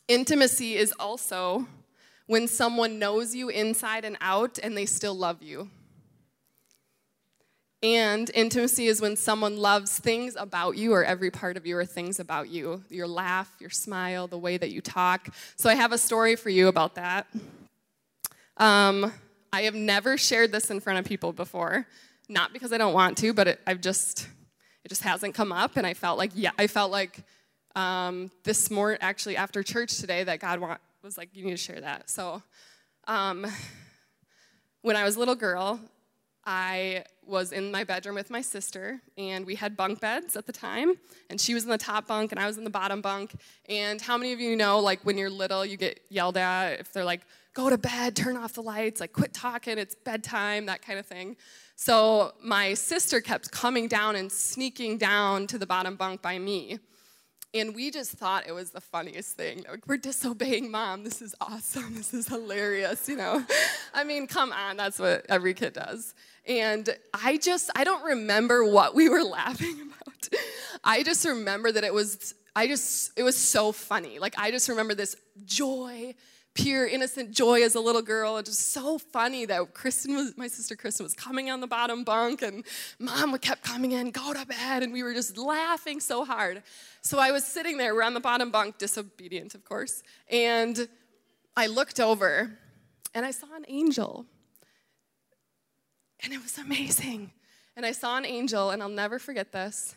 intimacy 0.08 0.76
is 0.76 0.92
also 0.98 1.66
when 2.26 2.48
someone 2.48 2.98
knows 2.98 3.34
you 3.34 3.48
inside 3.48 4.04
and 4.04 4.16
out 4.20 4.58
and 4.62 4.76
they 4.76 4.86
still 4.86 5.14
love 5.14 5.42
you. 5.42 5.70
And 7.82 8.28
intimacy 8.34 8.86
is 8.88 9.00
when 9.00 9.14
someone 9.14 9.56
loves 9.56 9.98
things 9.98 10.34
about 10.36 10.76
you 10.76 10.92
or 10.92 11.04
every 11.04 11.30
part 11.30 11.56
of 11.56 11.64
you 11.64 11.76
or 11.76 11.84
things 11.84 12.18
about 12.18 12.48
you 12.48 12.82
your 12.88 13.06
laugh, 13.06 13.54
your 13.60 13.70
smile, 13.70 14.26
the 14.26 14.38
way 14.38 14.56
that 14.56 14.70
you 14.70 14.80
talk. 14.80 15.28
So 15.56 15.70
I 15.70 15.74
have 15.74 15.92
a 15.92 15.98
story 15.98 16.34
for 16.34 16.50
you 16.50 16.66
about 16.66 16.96
that. 16.96 17.28
Um, 18.56 19.12
I 19.52 19.62
have 19.62 19.74
never 19.74 20.18
shared 20.18 20.50
this 20.50 20.70
in 20.70 20.80
front 20.80 20.98
of 20.98 21.04
people 21.04 21.32
before, 21.32 21.86
not 22.28 22.52
because 22.52 22.72
I 22.72 22.78
don't 22.78 22.94
want 22.94 23.16
to, 23.18 23.32
but 23.32 23.46
it, 23.46 23.60
I've 23.66 23.80
just 23.80 24.26
it 24.84 24.88
just 24.88 25.02
hasn't 25.02 25.34
come 25.34 25.52
up, 25.52 25.76
and 25.76 25.86
I 25.86 25.94
felt 25.94 26.18
like 26.18 26.32
yeah, 26.34 26.50
I 26.58 26.66
felt 26.66 26.90
like 26.90 27.22
um, 27.76 28.30
this 28.42 28.70
morning 28.70 28.98
actually 29.00 29.36
after 29.36 29.62
church 29.62 29.98
today 29.98 30.24
that 30.24 30.40
God 30.40 30.58
want, 30.58 30.80
was 31.04 31.16
like, 31.16 31.30
you 31.32 31.44
need 31.44 31.52
to 31.52 31.56
share 31.56 31.80
that. 31.80 32.10
So, 32.10 32.42
um, 33.06 33.46
when 34.82 34.96
I 34.96 35.04
was 35.04 35.16
a 35.16 35.18
little 35.18 35.36
girl, 35.36 35.80
I 36.50 37.04
was 37.26 37.52
in 37.52 37.70
my 37.70 37.84
bedroom 37.84 38.14
with 38.14 38.30
my 38.30 38.40
sister, 38.40 39.02
and 39.18 39.44
we 39.44 39.54
had 39.54 39.76
bunk 39.76 40.00
beds 40.00 40.34
at 40.34 40.46
the 40.46 40.52
time. 40.52 40.94
And 41.28 41.38
she 41.38 41.52
was 41.52 41.64
in 41.64 41.68
the 41.68 41.76
top 41.76 42.06
bunk, 42.06 42.32
and 42.32 42.40
I 42.40 42.46
was 42.46 42.56
in 42.56 42.64
the 42.64 42.70
bottom 42.70 43.02
bunk. 43.02 43.38
And 43.68 44.00
how 44.00 44.16
many 44.16 44.32
of 44.32 44.40
you 44.40 44.56
know, 44.56 44.78
like, 44.78 45.00
when 45.02 45.18
you're 45.18 45.28
little, 45.28 45.62
you 45.66 45.76
get 45.76 46.00
yelled 46.08 46.38
at 46.38 46.80
if 46.80 46.90
they're 46.90 47.04
like, 47.04 47.20
go 47.52 47.68
to 47.68 47.76
bed, 47.76 48.16
turn 48.16 48.38
off 48.38 48.54
the 48.54 48.62
lights, 48.62 48.98
like, 48.98 49.12
quit 49.12 49.34
talking, 49.34 49.76
it's 49.76 49.94
bedtime, 49.94 50.64
that 50.66 50.80
kind 50.80 50.98
of 50.98 51.04
thing. 51.04 51.36
So 51.76 52.32
my 52.42 52.72
sister 52.72 53.20
kept 53.20 53.50
coming 53.50 53.86
down 53.86 54.16
and 54.16 54.32
sneaking 54.32 54.96
down 54.96 55.48
to 55.48 55.58
the 55.58 55.66
bottom 55.66 55.96
bunk 55.96 56.22
by 56.22 56.38
me. 56.38 56.78
And 57.54 57.74
we 57.74 57.90
just 57.90 58.12
thought 58.12 58.46
it 58.46 58.52
was 58.52 58.70
the 58.70 58.80
funniest 58.80 59.36
thing. 59.36 59.64
Like, 59.68 59.86
we're 59.86 59.96
disobeying 59.96 60.70
mom. 60.70 61.02
This 61.02 61.22
is 61.22 61.34
awesome. 61.40 61.94
This 61.94 62.12
is 62.12 62.28
hilarious, 62.28 63.08
you 63.08 63.16
know? 63.16 63.42
I 63.94 64.04
mean, 64.04 64.26
come 64.26 64.52
on, 64.52 64.76
that's 64.76 64.98
what 64.98 65.24
every 65.30 65.54
kid 65.54 65.72
does. 65.72 66.14
And 66.46 66.88
I 67.14 67.38
just, 67.38 67.70
I 67.74 67.84
don't 67.84 68.04
remember 68.04 68.64
what 68.64 68.94
we 68.94 69.08
were 69.08 69.24
laughing 69.24 69.80
about. 69.80 70.40
I 70.84 71.02
just 71.02 71.24
remember 71.24 71.72
that 71.72 71.84
it 71.84 71.94
was, 71.94 72.34
I 72.54 72.66
just, 72.66 73.18
it 73.18 73.22
was 73.22 73.36
so 73.36 73.72
funny. 73.72 74.18
Like, 74.18 74.34
I 74.38 74.50
just 74.50 74.68
remember 74.68 74.94
this 74.94 75.16
joy 75.46 76.14
pure 76.58 76.86
innocent 76.86 77.30
joy 77.30 77.62
as 77.62 77.76
a 77.76 77.80
little 77.80 78.02
girl. 78.02 78.36
And 78.36 78.44
just 78.44 78.72
so 78.72 78.98
funny 78.98 79.44
that 79.46 79.74
kristen 79.74 80.16
was 80.16 80.36
my 80.36 80.48
sister 80.48 80.74
kristen 80.74 81.04
was 81.04 81.14
coming 81.14 81.50
on 81.50 81.60
the 81.60 81.68
bottom 81.68 82.02
bunk 82.02 82.42
and 82.42 82.64
mom 82.98 83.36
kept 83.38 83.62
coming 83.62 83.92
in 83.92 84.10
go 84.10 84.32
to 84.32 84.44
bed. 84.44 84.82
And 84.82 84.92
we 84.92 85.04
were 85.04 85.14
just 85.14 85.38
laughing 85.38 86.00
so 86.00 86.24
hard. 86.24 86.62
So 87.00 87.18
i 87.18 87.30
was 87.30 87.44
sitting 87.44 87.78
there 87.78 87.94
we're 87.94 88.02
on 88.02 88.14
the 88.14 88.20
bottom 88.20 88.50
bunk 88.50 88.78
disobedient 88.78 89.54
of 89.54 89.64
course. 89.64 90.02
And 90.30 90.88
i 91.56 91.66
looked 91.66 92.00
over 92.00 92.58
and 93.14 93.24
i 93.24 93.30
saw 93.30 93.54
an 93.54 93.64
angel. 93.68 94.26
And 96.24 96.32
it 96.32 96.42
was 96.42 96.58
amazing. 96.58 97.30
And 97.76 97.86
i 97.86 97.92
saw 97.92 98.16
an 98.16 98.26
angel 98.26 98.70
and 98.70 98.82
i'll 98.82 98.88
never 98.88 99.20
forget 99.20 99.52
this. 99.52 99.94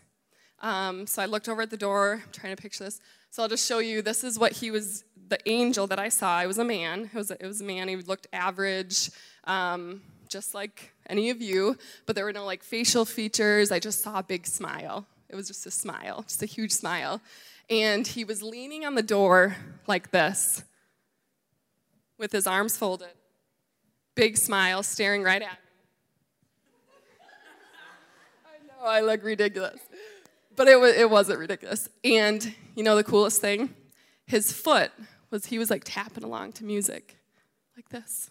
Um, 0.60 1.08
so 1.08 1.24
i 1.24 1.26
looked 1.26 1.50
over 1.50 1.64
at 1.64 1.72
the 1.72 1.78
door 1.78 2.22
I'm 2.24 2.32
trying 2.32 2.56
to 2.56 2.62
picture 2.62 2.84
this. 2.84 3.02
So 3.32 3.42
I'll 3.44 3.50
just 3.50 3.66
show 3.66 3.80
you 3.80 4.02
this 4.02 4.26
is 4.26 4.38
what 4.38 4.52
he 4.52 4.72
was, 4.72 5.06
the 5.32 5.40
angel 5.50 5.88
that 5.88 5.98
I 5.98 6.10
saw. 6.10 6.40
It 6.42 6.48
was 6.48 6.60
a 6.60 6.64
man. 6.64 7.10
It 7.12 7.18
was 7.18 7.32
a, 7.32 7.44
it 7.44 7.48
was 7.48 7.62
a 7.62 7.64
man. 7.64 7.88
He 7.88 7.96
looked 7.96 8.28
average, 8.32 9.10
um, 9.46 10.02
just 10.30 10.54
like 10.54 10.94
any 11.10 11.32
of 11.32 11.42
you, 11.42 11.78
but 12.06 12.16
there 12.16 12.26
were 12.26 12.34
no 12.34 12.46
like 12.46 12.62
facial 12.64 13.06
features. 13.06 13.72
I 13.72 13.80
just 13.80 14.04
saw 14.04 14.20
a 14.20 14.24
big 14.24 14.46
smile. 14.46 15.08
It 15.30 15.36
was 15.36 15.48
just 15.48 15.66
a 15.66 15.72
smile, 15.72 16.24
just 16.28 16.44
a 16.44 16.46
huge 16.46 16.72
smile. 16.72 17.22
And 17.70 18.06
he 18.06 18.24
was 18.24 18.44
leaning 18.44 18.86
on 18.86 18.94
the 18.94 19.02
door 19.02 19.56
like 19.88 20.12
this 20.12 20.64
with 22.20 22.32
his 22.32 22.46
arms 22.46 22.78
folded, 22.78 23.16
big 24.14 24.38
smile, 24.38 24.84
staring 24.84 25.24
right 25.24 25.42
at 25.42 25.52
me. 25.52 25.58
I 28.46 28.68
know 28.68 28.88
I 28.88 29.02
look 29.02 29.24
ridiculous 29.24 29.80
but 30.56 30.68
it, 30.68 30.80
was, 30.80 30.94
it 30.96 31.10
wasn't 31.10 31.40
ridiculous. 31.40 31.90
And 32.04 32.54
you 32.76 32.84
know 32.84 32.96
the 32.96 33.04
coolest 33.04 33.42
thing? 33.42 33.74
His 34.26 34.52
foot 34.52 34.92
was, 35.32 35.46
he 35.46 35.58
was 35.58 35.70
like 35.70 35.84
tapping 35.86 36.24
along 36.24 36.54
to 36.54 36.66
music 36.66 37.18
like 37.76 37.90
this. 37.90 38.30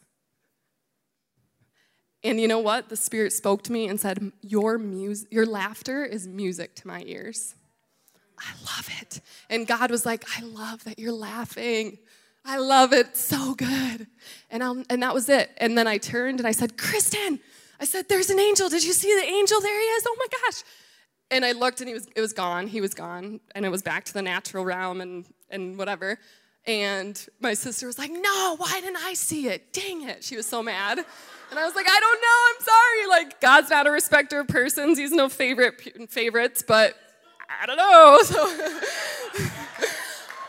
And 2.22 2.38
you 2.38 2.46
know 2.46 2.58
what? 2.58 2.90
The 2.90 2.96
Spirit 2.96 3.32
spoke 3.32 3.62
to 3.64 3.72
me 3.72 3.88
and 3.88 3.98
said, 3.98 4.32
Your, 4.42 4.76
mus- 4.76 5.26
your 5.30 5.46
laughter 5.46 6.04
is 6.04 6.28
music 6.28 6.74
to 6.76 6.86
my 6.86 7.02
ears. 7.06 7.54
I 8.38 8.52
love 8.76 8.88
it. 9.00 9.20
And 9.48 9.66
God 9.66 9.90
was 9.90 10.04
like, 10.04 10.24
I 10.38 10.42
love 10.42 10.84
that 10.84 10.98
you're 10.98 11.12
laughing. 11.12 11.98
I 12.44 12.58
love 12.58 12.92
it 12.92 13.16
so 13.16 13.54
good. 13.54 14.06
And, 14.50 14.62
I'll, 14.62 14.82
and 14.88 15.02
that 15.02 15.14
was 15.14 15.28
it. 15.28 15.50
And 15.58 15.76
then 15.76 15.86
I 15.86 15.98
turned 15.98 16.40
and 16.40 16.46
I 16.46 16.52
said, 16.52 16.76
Kristen, 16.78 17.40
I 17.80 17.84
said, 17.84 18.08
There's 18.08 18.28
an 18.28 18.38
angel. 18.38 18.68
Did 18.68 18.84
you 18.84 18.92
see 18.92 19.14
the 19.14 19.26
angel? 19.26 19.60
There 19.60 19.80
he 19.80 19.86
is. 19.86 20.04
Oh 20.06 20.16
my 20.18 20.26
gosh 20.44 20.62
and 21.30 21.44
I 21.44 21.52
looked 21.52 21.80
and 21.80 21.88
he 21.88 21.94
was 21.94 22.08
it 22.14 22.20
was 22.20 22.32
gone. 22.32 22.66
He 22.66 22.80
was 22.80 22.94
gone. 22.94 23.40
And 23.54 23.64
it 23.64 23.68
was 23.68 23.82
back 23.82 24.04
to 24.06 24.12
the 24.12 24.22
natural 24.22 24.64
realm 24.64 25.00
and 25.00 25.24
and 25.48 25.78
whatever. 25.78 26.18
And 26.66 27.26
my 27.40 27.54
sister 27.54 27.86
was 27.86 27.98
like, 27.98 28.10
"No, 28.10 28.56
why 28.56 28.80
didn't 28.80 29.02
I 29.02 29.14
see 29.14 29.48
it? 29.48 29.72
Dang 29.72 30.08
it." 30.08 30.22
She 30.22 30.36
was 30.36 30.46
so 30.46 30.62
mad. 30.62 30.98
And 31.50 31.58
I 31.58 31.64
was 31.64 31.74
like, 31.74 31.86
"I 31.88 32.00
don't 32.00 32.20
know. 32.22 32.40
I'm 32.48 32.64
sorry. 32.64 33.22
Like 33.22 33.40
God's 33.40 33.70
not 33.70 33.86
a 33.86 33.90
respecter 33.90 34.40
of 34.40 34.48
persons. 34.48 34.98
He's 34.98 35.12
no 35.12 35.28
favorite 35.28 36.10
favorites, 36.10 36.62
but 36.66 36.96
I 37.62 37.66
don't 37.66 37.76
know." 37.76 38.20
So 39.40 39.50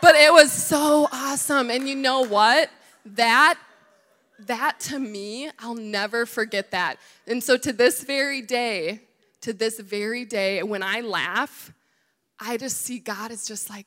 But 0.01 0.15
it 0.15 0.33
was 0.33 0.51
so 0.51 1.07
awesome. 1.11 1.69
And 1.69 1.87
you 1.87 1.95
know 1.95 2.21
what? 2.21 2.71
That 3.05 3.57
that 4.47 4.79
to 4.79 4.99
me, 4.99 5.49
I'll 5.59 5.75
never 5.75 6.25
forget 6.25 6.71
that. 6.71 6.97
And 7.27 7.43
so 7.43 7.57
to 7.57 7.71
this 7.71 8.03
very 8.03 8.41
day, 8.41 9.01
to 9.41 9.53
this 9.53 9.79
very 9.79 10.25
day, 10.25 10.63
when 10.63 10.81
I 10.81 11.01
laugh, 11.01 11.71
I 12.39 12.57
just 12.57 12.77
see 12.77 12.97
God 12.97 13.31
is 13.31 13.45
just 13.45 13.69
like 13.69 13.85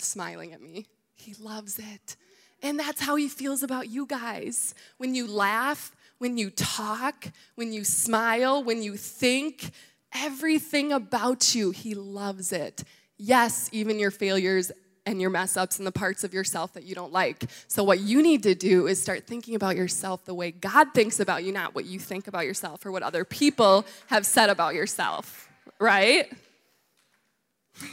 smiling 0.00 0.52
at 0.52 0.60
me. 0.60 0.86
He 1.24 1.34
loves 1.34 1.78
it. 1.78 2.16
And 2.62 2.78
that's 2.78 3.00
how 3.00 3.16
he 3.16 3.28
feels 3.28 3.62
about 3.62 3.88
you 3.88 4.06
guys. 4.06 4.74
When 4.96 5.14
you 5.14 5.26
laugh, 5.26 5.94
when 6.18 6.38
you 6.38 6.50
talk, 6.50 7.26
when 7.56 7.72
you 7.72 7.84
smile, 7.84 8.62
when 8.62 8.82
you 8.82 8.96
think, 8.96 9.70
everything 10.14 10.92
about 10.92 11.54
you. 11.54 11.72
He 11.72 11.94
loves 11.94 12.52
it. 12.52 12.84
Yes, 13.18 13.68
even 13.72 13.98
your 13.98 14.10
failures 14.10 14.70
and 15.06 15.20
your 15.20 15.30
mess 15.30 15.56
ups 15.56 15.78
and 15.78 15.86
the 15.86 15.92
parts 15.92 16.24
of 16.24 16.32
yourself 16.32 16.72
that 16.72 16.84
you 16.84 16.94
don't 16.94 17.12
like. 17.12 17.44
So, 17.68 17.84
what 17.84 18.00
you 18.00 18.22
need 18.22 18.42
to 18.44 18.54
do 18.54 18.86
is 18.86 19.02
start 19.02 19.26
thinking 19.26 19.54
about 19.54 19.76
yourself 19.76 20.24
the 20.24 20.34
way 20.34 20.50
God 20.50 20.94
thinks 20.94 21.20
about 21.20 21.44
you, 21.44 21.52
not 21.52 21.74
what 21.74 21.84
you 21.84 21.98
think 21.98 22.26
about 22.26 22.46
yourself 22.46 22.86
or 22.86 22.92
what 22.92 23.02
other 23.02 23.24
people 23.24 23.84
have 24.06 24.24
said 24.24 24.48
about 24.48 24.74
yourself, 24.74 25.48
right? 25.78 26.32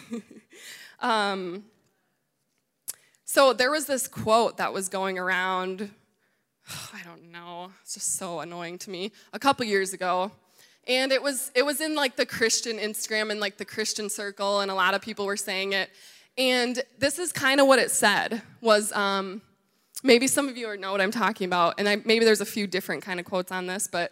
um, 0.99 1.63
so, 3.33 3.53
there 3.53 3.71
was 3.71 3.85
this 3.85 4.09
quote 4.09 4.57
that 4.57 4.73
was 4.73 4.89
going 4.89 5.17
around, 5.17 5.89
I 6.93 7.01
don't 7.05 7.31
know, 7.31 7.71
it's 7.81 7.93
just 7.93 8.17
so 8.17 8.41
annoying 8.41 8.77
to 8.79 8.89
me, 8.89 9.13
a 9.31 9.39
couple 9.39 9.65
years 9.65 9.93
ago. 9.93 10.33
And 10.85 11.13
it 11.13 11.23
was 11.23 11.49
it 11.55 11.65
was 11.65 11.79
in 11.79 11.95
like 11.95 12.17
the 12.17 12.25
Christian 12.25 12.77
Instagram 12.77 13.31
and 13.31 13.39
like 13.39 13.55
the 13.55 13.63
Christian 13.63 14.09
circle, 14.09 14.59
and 14.59 14.69
a 14.69 14.73
lot 14.73 14.95
of 14.95 15.01
people 15.01 15.25
were 15.25 15.37
saying 15.37 15.71
it. 15.71 15.89
And 16.37 16.83
this 16.99 17.19
is 17.19 17.31
kind 17.31 17.61
of 17.61 17.67
what 17.67 17.79
it 17.79 17.89
said 17.91 18.41
was 18.59 18.91
um, 18.91 19.41
maybe 20.03 20.27
some 20.27 20.49
of 20.49 20.57
you 20.57 20.75
know 20.75 20.91
what 20.91 20.99
I'm 20.99 21.09
talking 21.09 21.45
about, 21.45 21.75
and 21.77 21.87
I, 21.87 22.01
maybe 22.03 22.25
there's 22.25 22.41
a 22.41 22.45
few 22.45 22.67
different 22.67 23.01
kind 23.01 23.17
of 23.17 23.25
quotes 23.25 23.53
on 23.53 23.65
this, 23.65 23.87
but 23.87 24.11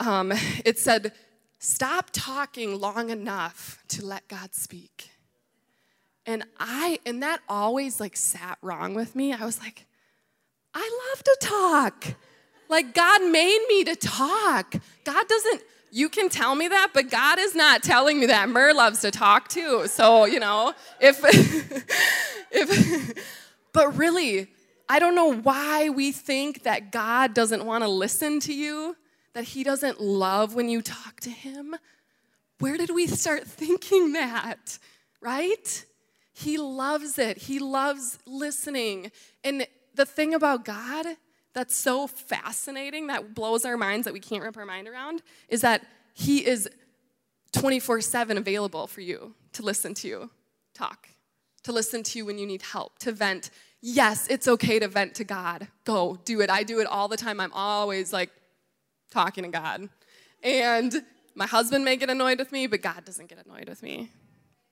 um, 0.00 0.32
it 0.64 0.78
said, 0.78 1.12
"Stop 1.58 2.08
talking 2.14 2.80
long 2.80 3.10
enough 3.10 3.84
to 3.88 4.06
let 4.06 4.26
God 4.26 4.54
speak." 4.54 5.11
And 6.26 6.44
I 6.58 7.00
and 7.04 7.22
that 7.22 7.40
always 7.48 8.00
like 8.00 8.16
sat 8.16 8.58
wrong 8.62 8.94
with 8.94 9.16
me. 9.16 9.32
I 9.32 9.44
was 9.44 9.60
like, 9.60 9.86
I 10.74 11.10
love 11.10 11.24
to 11.24 11.36
talk. 11.40 12.04
Like 12.68 12.94
God 12.94 13.22
made 13.22 13.64
me 13.68 13.84
to 13.84 13.96
talk. 13.96 14.74
God 15.04 15.28
doesn't 15.28 15.62
you 15.92 16.08
can 16.08 16.30
tell 16.30 16.54
me 16.54 16.68
that, 16.68 16.88
but 16.94 17.10
God 17.10 17.38
is 17.38 17.54
not 17.54 17.82
telling 17.82 18.18
me 18.18 18.26
that. 18.26 18.48
Mur 18.48 18.72
loves 18.72 19.00
to 19.02 19.10
talk 19.10 19.48
too. 19.48 19.86
So, 19.88 20.24
you 20.24 20.40
know, 20.40 20.72
if, 20.98 21.20
if, 22.50 23.14
but 23.74 23.94
really, 23.96 24.48
I 24.88 24.98
don't 24.98 25.14
know 25.14 25.34
why 25.34 25.90
we 25.90 26.10
think 26.10 26.62
that 26.62 26.92
God 26.92 27.34
doesn't 27.34 27.66
want 27.66 27.84
to 27.84 27.88
listen 27.88 28.40
to 28.40 28.54
you, 28.54 28.96
that 29.34 29.44
He 29.44 29.62
doesn't 29.62 30.00
love 30.00 30.54
when 30.54 30.70
you 30.70 30.80
talk 30.80 31.20
to 31.20 31.30
Him. 31.30 31.76
Where 32.58 32.78
did 32.78 32.90
we 32.90 33.06
start 33.06 33.46
thinking 33.46 34.14
that, 34.14 34.78
right? 35.20 35.84
He 36.32 36.58
loves 36.58 37.18
it, 37.18 37.38
He 37.38 37.58
loves 37.58 38.18
listening. 38.26 39.12
And 39.44 39.66
the 39.94 40.06
thing 40.06 40.34
about 40.34 40.64
God, 40.64 41.06
that's 41.54 41.74
so 41.74 42.06
fascinating, 42.06 43.08
that 43.08 43.34
blows 43.34 43.64
our 43.64 43.76
minds 43.76 44.04
that 44.06 44.14
we 44.14 44.20
can't 44.20 44.42
wrap 44.42 44.56
our 44.56 44.64
mind 44.64 44.88
around, 44.88 45.22
is 45.48 45.60
that 45.60 45.84
He 46.14 46.46
is 46.46 46.68
24 47.52 48.00
7 48.00 48.38
available 48.38 48.86
for 48.86 49.02
you 49.02 49.34
to 49.52 49.62
listen 49.62 49.94
to 49.94 50.08
you 50.08 50.30
talk, 50.74 51.08
to 51.62 51.72
listen 51.72 52.02
to 52.02 52.18
you 52.18 52.24
when 52.24 52.38
you 52.38 52.46
need 52.46 52.62
help, 52.62 52.98
to 53.00 53.12
vent. 53.12 53.50
Yes, 53.80 54.26
it's 54.28 54.48
okay 54.48 54.78
to 54.78 54.88
vent 54.88 55.14
to 55.16 55.24
God. 55.24 55.68
Go, 55.84 56.18
do 56.24 56.40
it. 56.40 56.50
I 56.50 56.62
do 56.62 56.80
it 56.80 56.86
all 56.86 57.08
the 57.08 57.16
time. 57.16 57.40
I'm 57.40 57.52
always 57.52 58.12
like 58.12 58.30
talking 59.10 59.44
to 59.44 59.50
God. 59.50 59.88
And 60.42 61.02
my 61.34 61.46
husband 61.46 61.84
may 61.84 61.96
get 61.96 62.10
annoyed 62.10 62.38
with 62.38 62.52
me, 62.52 62.66
but 62.66 62.82
God 62.82 63.04
doesn't 63.04 63.28
get 63.28 63.44
annoyed 63.44 63.68
with 63.68 63.82
me. 63.82 64.10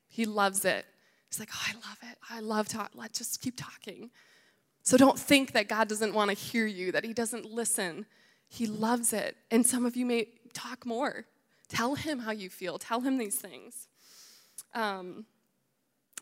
He 0.09 0.25
loves 0.25 0.65
it. 0.65 0.85
He's 1.31 1.39
like, 1.39 1.51
oh, 1.55 1.67
I 1.69 1.75
love 1.75 1.99
it. 2.03 2.19
I 2.29 2.41
love 2.41 2.69
talk. 2.69 2.91
Let's 2.95 3.19
just 3.19 3.41
keep 3.41 3.55
talking. 3.57 4.11
So 4.83 4.97
don't 4.97 5.19
think 5.19 5.53
that 5.53 5.69
God 5.69 5.89
doesn't 5.89 6.13
want 6.13 6.31
to 6.31 6.37
hear 6.37 6.67
you, 6.67 6.91
that 6.93 7.05
He 7.05 7.13
doesn't 7.13 7.45
listen. 7.45 8.07
He 8.49 8.67
loves 8.67 9.13
it. 9.13 9.37
And 9.51 9.65
some 9.65 9.87
of 9.87 9.97
you 9.97 10.05
may 10.05 10.27
talk 10.53 10.85
more. 10.85 11.27
Tell 11.69 11.95
Him 11.95 12.19
how 12.19 12.33
you 12.33 12.51
feel, 12.51 12.79
tell 12.79 13.01
Him 13.01 13.17
these 13.17 13.37
things. 13.37 13.87
Um, 14.75 15.25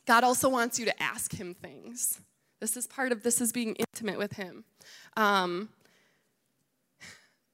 God 0.07 0.25
also 0.25 0.49
wants 0.49 0.79
you 0.79 0.85
to 0.85 1.03
ask 1.03 1.35
Him 1.35 1.55
things. 1.55 2.21
This 2.61 2.77
is 2.77 2.87
part 2.87 3.13
of 3.13 3.23
this 3.23 3.41
is 3.41 3.51
being 3.51 3.77
intimate 3.77 4.19
with 4.19 4.35
Him. 4.35 4.65
Um, 5.17 5.71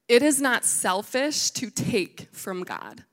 it 0.09 0.21
is 0.21 0.41
not 0.41 0.65
selfish 0.65 1.51
to 1.51 1.69
take 1.69 2.27
from 2.33 2.63
God. 2.63 3.05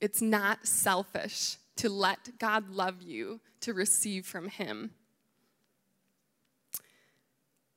It's 0.00 0.22
not 0.22 0.66
selfish 0.66 1.56
to 1.78 1.88
let 1.88 2.38
God 2.38 2.70
love 2.70 3.02
you, 3.02 3.40
to 3.60 3.74
receive 3.74 4.26
from 4.26 4.48
Him. 4.48 4.90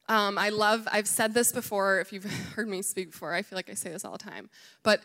Um, 0.10 0.38
I 0.38 0.50
love, 0.50 0.88
I've 0.92 1.08
said 1.08 1.34
this 1.34 1.52
before, 1.52 2.00
if 2.00 2.12
you've 2.12 2.26
heard 2.56 2.68
me 2.68 2.82
speak 2.82 3.12
before, 3.12 3.34
I 3.34 3.44
feel 3.44 3.56
like 3.56 3.70
I 3.70 3.76
say 3.76 3.92
this 3.92 4.04
all 4.04 4.12
the 4.14 4.18
time. 4.18 4.50
But 4.84 5.02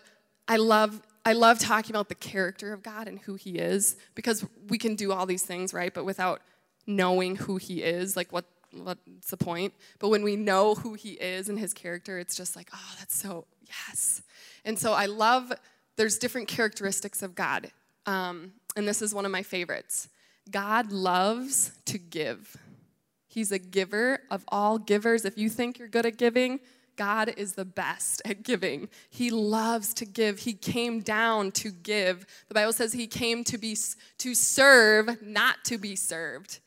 I 0.48 0.56
love, 0.56 1.00
I 1.24 1.32
love 1.32 1.58
talking 1.58 1.94
about 1.94 2.08
the 2.08 2.14
character 2.14 2.72
of 2.72 2.82
God 2.82 3.06
and 3.06 3.18
who 3.20 3.34
He 3.34 3.58
is 3.58 3.96
because 4.14 4.44
we 4.68 4.78
can 4.78 4.96
do 4.96 5.12
all 5.12 5.26
these 5.26 5.42
things, 5.42 5.72
right? 5.72 5.92
But 5.92 6.04
without 6.04 6.40
knowing 6.86 7.36
who 7.36 7.56
He 7.56 7.82
is, 7.82 8.16
like 8.16 8.32
what, 8.32 8.46
what's 8.72 9.30
the 9.30 9.36
point? 9.36 9.74
But 9.98 10.08
when 10.08 10.22
we 10.22 10.36
know 10.36 10.74
who 10.74 10.94
He 10.94 11.12
is 11.12 11.48
and 11.48 11.58
His 11.58 11.74
character, 11.74 12.18
it's 12.18 12.36
just 12.36 12.56
like, 12.56 12.70
oh, 12.74 12.94
that's 12.98 13.14
so, 13.14 13.46
yes. 13.62 14.22
And 14.64 14.78
so 14.78 14.92
I 14.92 15.06
love, 15.06 15.52
there's 15.96 16.18
different 16.18 16.48
characteristics 16.48 17.22
of 17.22 17.34
God. 17.34 17.70
Um, 18.06 18.52
and 18.76 18.86
this 18.86 19.02
is 19.02 19.14
one 19.14 19.24
of 19.24 19.32
my 19.32 19.42
favorites. 19.42 20.08
God 20.50 20.92
loves 20.92 21.72
to 21.86 21.98
give. 21.98 22.56
He's 23.26 23.50
a 23.50 23.58
giver 23.58 24.20
of 24.30 24.44
all 24.48 24.78
givers. 24.78 25.24
If 25.24 25.36
you 25.36 25.48
think 25.48 25.78
you're 25.78 25.88
good 25.88 26.06
at 26.06 26.16
giving, 26.16 26.60
God 26.96 27.34
is 27.36 27.54
the 27.54 27.64
best 27.64 28.22
at 28.24 28.42
giving. 28.42 28.88
He 29.10 29.30
loves 29.30 29.92
to 29.94 30.06
give. 30.06 30.40
He 30.40 30.54
came 30.54 31.00
down 31.00 31.52
to 31.52 31.70
give. 31.70 32.26
The 32.48 32.54
Bible 32.54 32.72
says 32.72 32.92
he 32.92 33.06
came 33.06 33.44
to 33.44 33.58
be 33.58 33.76
to 34.18 34.34
serve, 34.34 35.22
not 35.22 35.64
to 35.64 35.78
be 35.78 35.96
served. 35.96 36.60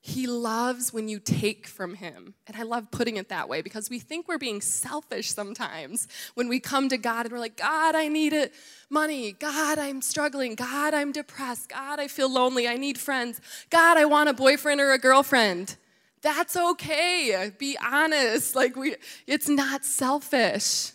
He 0.00 0.26
loves 0.26 0.92
when 0.92 1.08
you 1.08 1.18
take 1.18 1.66
from 1.66 1.94
him. 1.94 2.34
And 2.46 2.56
I 2.56 2.62
love 2.62 2.90
putting 2.90 3.16
it 3.16 3.28
that 3.30 3.48
way 3.48 3.62
because 3.62 3.90
we 3.90 3.98
think 3.98 4.28
we're 4.28 4.38
being 4.38 4.60
selfish 4.60 5.30
sometimes 5.32 6.06
when 6.34 6.48
we 6.48 6.60
come 6.60 6.88
to 6.90 6.96
God 6.96 7.26
and 7.26 7.32
we're 7.32 7.40
like, 7.40 7.56
God, 7.56 7.94
I 7.96 8.06
need 8.08 8.32
it, 8.32 8.54
money. 8.88 9.32
God, 9.32 9.78
I'm 9.78 10.00
struggling. 10.00 10.54
God, 10.54 10.94
I'm 10.94 11.10
depressed. 11.10 11.68
God, 11.68 11.98
I 11.98 12.06
feel 12.06 12.32
lonely. 12.32 12.68
I 12.68 12.76
need 12.76 12.98
friends. 12.98 13.40
God, 13.70 13.96
I 13.96 14.04
want 14.04 14.28
a 14.28 14.34
boyfriend 14.34 14.80
or 14.80 14.92
a 14.92 14.98
girlfriend. 14.98 15.76
That's 16.22 16.56
okay. 16.56 17.52
Be 17.58 17.76
honest. 17.84 18.54
Like 18.54 18.76
we 18.76 18.96
it's 19.26 19.48
not 19.48 19.84
selfish. 19.84 20.92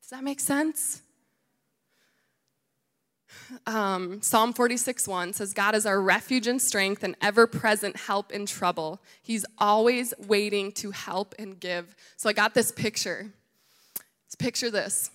Does 0.00 0.10
that 0.10 0.24
make 0.24 0.40
sense? 0.40 1.02
Um, 3.66 4.20
Psalm 4.22 4.52
46 4.52 5.06
1 5.08 5.32
says, 5.32 5.52
God 5.52 5.74
is 5.74 5.86
our 5.86 6.00
refuge 6.00 6.46
and 6.46 6.60
strength 6.60 7.02
and 7.02 7.16
ever 7.20 7.46
present 7.46 7.96
help 7.96 8.32
in 8.32 8.46
trouble. 8.46 9.00
He's 9.22 9.44
always 9.58 10.14
waiting 10.26 10.72
to 10.72 10.90
help 10.90 11.34
and 11.38 11.58
give. 11.58 11.94
So 12.16 12.28
I 12.28 12.32
got 12.32 12.54
this 12.54 12.72
picture. 12.72 13.32
Let's 14.26 14.34
picture 14.34 14.70
this. 14.70 15.10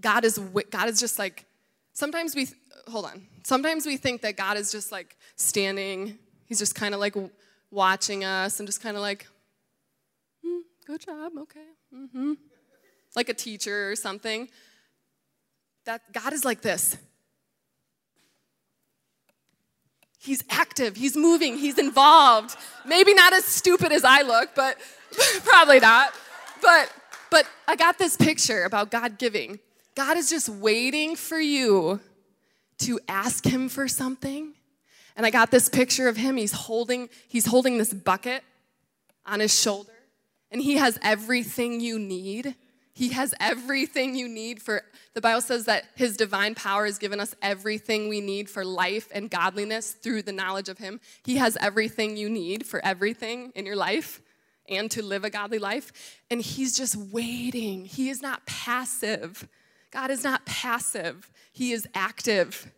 God 0.00 0.24
is, 0.24 0.38
God 0.70 0.88
is 0.88 1.00
just 1.00 1.18
like, 1.18 1.46
sometimes 1.92 2.34
we, 2.34 2.48
hold 2.88 3.04
on. 3.04 3.26
Sometimes 3.44 3.86
we 3.86 3.96
think 3.96 4.22
that 4.22 4.36
God 4.36 4.56
is 4.56 4.70
just 4.70 4.92
like 4.92 5.16
standing, 5.36 6.18
he's 6.46 6.58
just 6.58 6.74
kind 6.74 6.94
of 6.94 7.00
like 7.00 7.14
watching 7.70 8.24
us 8.24 8.60
and 8.60 8.68
just 8.68 8.82
kind 8.82 8.96
of 8.96 9.02
like, 9.02 9.26
mm, 10.44 10.60
good 10.86 11.00
job, 11.00 11.32
okay, 11.38 11.60
mm-hmm. 11.94 12.34
Like 13.16 13.28
a 13.28 13.34
teacher 13.34 13.90
or 13.90 13.96
something. 13.96 14.48
That 15.86 16.12
God 16.12 16.32
is 16.32 16.44
like 16.44 16.60
this. 16.60 16.98
He's 20.18 20.42
active, 20.50 20.96
he's 20.96 21.16
moving, 21.16 21.56
he's 21.58 21.78
involved. 21.78 22.56
Maybe 22.84 23.14
not 23.14 23.32
as 23.32 23.44
stupid 23.44 23.92
as 23.92 24.04
I 24.04 24.22
look, 24.22 24.50
but 24.54 24.76
probably 25.44 25.80
not. 25.80 26.12
But 26.60 26.92
but 27.30 27.46
I 27.66 27.76
got 27.76 27.98
this 27.98 28.16
picture 28.16 28.64
about 28.64 28.90
God 28.90 29.18
giving. 29.18 29.58
God 29.94 30.16
is 30.16 30.30
just 30.30 30.48
waiting 30.48 31.14
for 31.14 31.38
you 31.38 32.00
to 32.78 32.98
ask 33.08 33.44
him 33.44 33.68
for 33.68 33.86
something 33.86 34.54
and 35.18 35.26
I 35.26 35.30
got 35.30 35.50
this 35.50 35.68
picture 35.68 36.08
of 36.08 36.16
him. 36.16 36.36
He's 36.36 36.52
holding, 36.52 37.10
he's 37.26 37.44
holding 37.44 37.76
this 37.76 37.92
bucket 37.92 38.44
on 39.26 39.40
his 39.40 39.52
shoulder, 39.60 39.92
and 40.52 40.62
he 40.62 40.76
has 40.76 40.96
everything 41.02 41.80
you 41.80 41.98
need. 41.98 42.54
He 42.98 43.10
has 43.10 43.32
everything 43.38 44.16
you 44.16 44.26
need 44.26 44.60
for 44.60 44.82
the 45.14 45.20
Bible 45.20 45.40
says 45.40 45.66
that 45.66 45.84
his 45.94 46.16
divine 46.16 46.56
power 46.56 46.84
has 46.84 46.98
given 46.98 47.20
us 47.20 47.32
everything 47.40 48.08
we 48.08 48.20
need 48.20 48.50
for 48.50 48.64
life 48.64 49.08
and 49.14 49.30
godliness 49.30 49.92
through 49.92 50.22
the 50.22 50.32
knowledge 50.32 50.68
of 50.68 50.78
him. 50.78 51.00
He 51.24 51.36
has 51.36 51.56
everything 51.60 52.16
you 52.16 52.28
need 52.28 52.66
for 52.66 52.84
everything 52.84 53.52
in 53.54 53.66
your 53.66 53.76
life 53.76 54.20
and 54.68 54.90
to 54.90 55.00
live 55.00 55.22
a 55.22 55.30
godly 55.30 55.60
life. 55.60 55.92
And 56.28 56.42
he's 56.42 56.76
just 56.76 56.96
waiting. 56.96 57.84
He 57.84 58.08
is 58.08 58.20
not 58.20 58.44
passive. 58.46 59.46
God 59.92 60.10
is 60.10 60.24
not 60.24 60.44
passive, 60.44 61.30
he 61.52 61.70
is 61.70 61.86
active. 61.94 62.68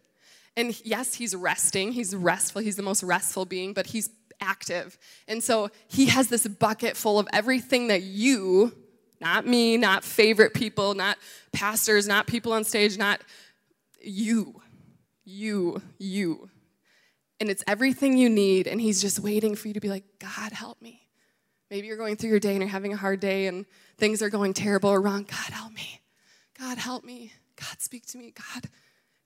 And 0.55 0.79
yes, 0.85 1.15
he's 1.15 1.35
resting. 1.35 1.93
He's 1.93 2.15
restful. 2.15 2.61
He's 2.61 2.77
the 2.77 2.83
most 2.83 3.03
restful 3.03 3.47
being, 3.47 3.73
but 3.73 3.87
he's 3.87 4.11
active. 4.39 4.99
And 5.27 5.43
so 5.43 5.71
he 5.89 6.07
has 6.07 6.29
this 6.29 6.47
bucket 6.47 6.95
full 6.95 7.19
of 7.19 7.27
everything 7.33 7.89
that 7.89 8.03
you 8.03 8.75
Not 9.21 9.47
me, 9.47 9.77
not 9.77 10.03
favorite 10.03 10.55
people, 10.55 10.95
not 10.95 11.19
pastors, 11.53 12.09
not 12.09 12.27
people 12.27 12.53
on 12.53 12.65
stage, 12.65 12.97
not 12.97 13.21
you. 14.01 14.63
You, 15.25 15.83
you. 15.99 16.49
And 17.39 17.51
it's 17.51 17.63
everything 17.67 18.17
you 18.17 18.29
need, 18.29 18.67
and 18.67 18.81
He's 18.81 19.01
just 19.01 19.19
waiting 19.19 19.55
for 19.55 19.69
you 19.69 19.75
to 19.75 19.81
be 19.81 19.89
like, 19.89 20.05
God, 20.19 20.53
help 20.53 20.81
me. 20.81 21.03
Maybe 21.71 21.87
you're 21.87 21.97
going 21.97 22.17
through 22.17 22.31
your 22.31 22.41
day 22.41 22.53
and 22.53 22.61
you're 22.61 22.69
having 22.69 22.93
a 22.93 22.97
hard 22.97 23.21
day 23.21 23.47
and 23.47 23.65
things 23.97 24.23
are 24.23 24.31
going 24.31 24.55
terrible 24.55 24.91
or 24.91 25.01
wrong. 25.01 25.23
God, 25.23 25.53
help 25.53 25.73
me. 25.73 26.01
God, 26.59 26.79
help 26.79 27.05
me. 27.05 27.33
God, 27.57 27.81
speak 27.81 28.07
to 28.07 28.19
me. 28.19 28.33
God. 28.33 28.69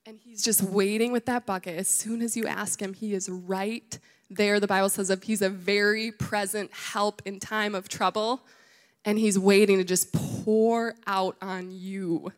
And 0.05 0.19
He's 0.19 0.43
just 0.43 0.61
waiting 0.61 1.11
with 1.11 1.25
that 1.25 1.45
bucket. 1.45 1.77
As 1.77 1.87
soon 1.87 2.21
as 2.21 2.37
you 2.37 2.45
ask 2.45 2.79
Him, 2.79 2.93
He 2.93 3.13
is 3.13 3.27
right 3.29 3.97
there. 4.29 4.59
The 4.59 4.67
Bible 4.67 4.89
says 4.89 5.11
He's 5.23 5.41
a 5.41 5.49
very 5.49 6.11
present 6.11 6.71
help 6.71 7.21
in 7.25 7.39
time 7.39 7.73
of 7.73 7.89
trouble 7.89 8.45
and 9.05 9.19
He's 9.19 9.37
waiting 9.37 9.77
to 9.77 9.83
just 9.83 10.11
pour 10.11 10.95
out 11.05 11.37
on 11.41 11.71
you. 11.71 12.33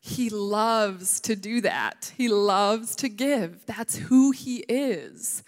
He 0.00 0.30
loves 0.30 1.20
to 1.20 1.36
do 1.36 1.60
that. 1.60 2.12
He 2.16 2.28
loves 2.28 2.96
to 2.96 3.08
give. 3.08 3.66
That's 3.66 3.96
who 3.96 4.30
He 4.30 4.58
is. 4.68 5.42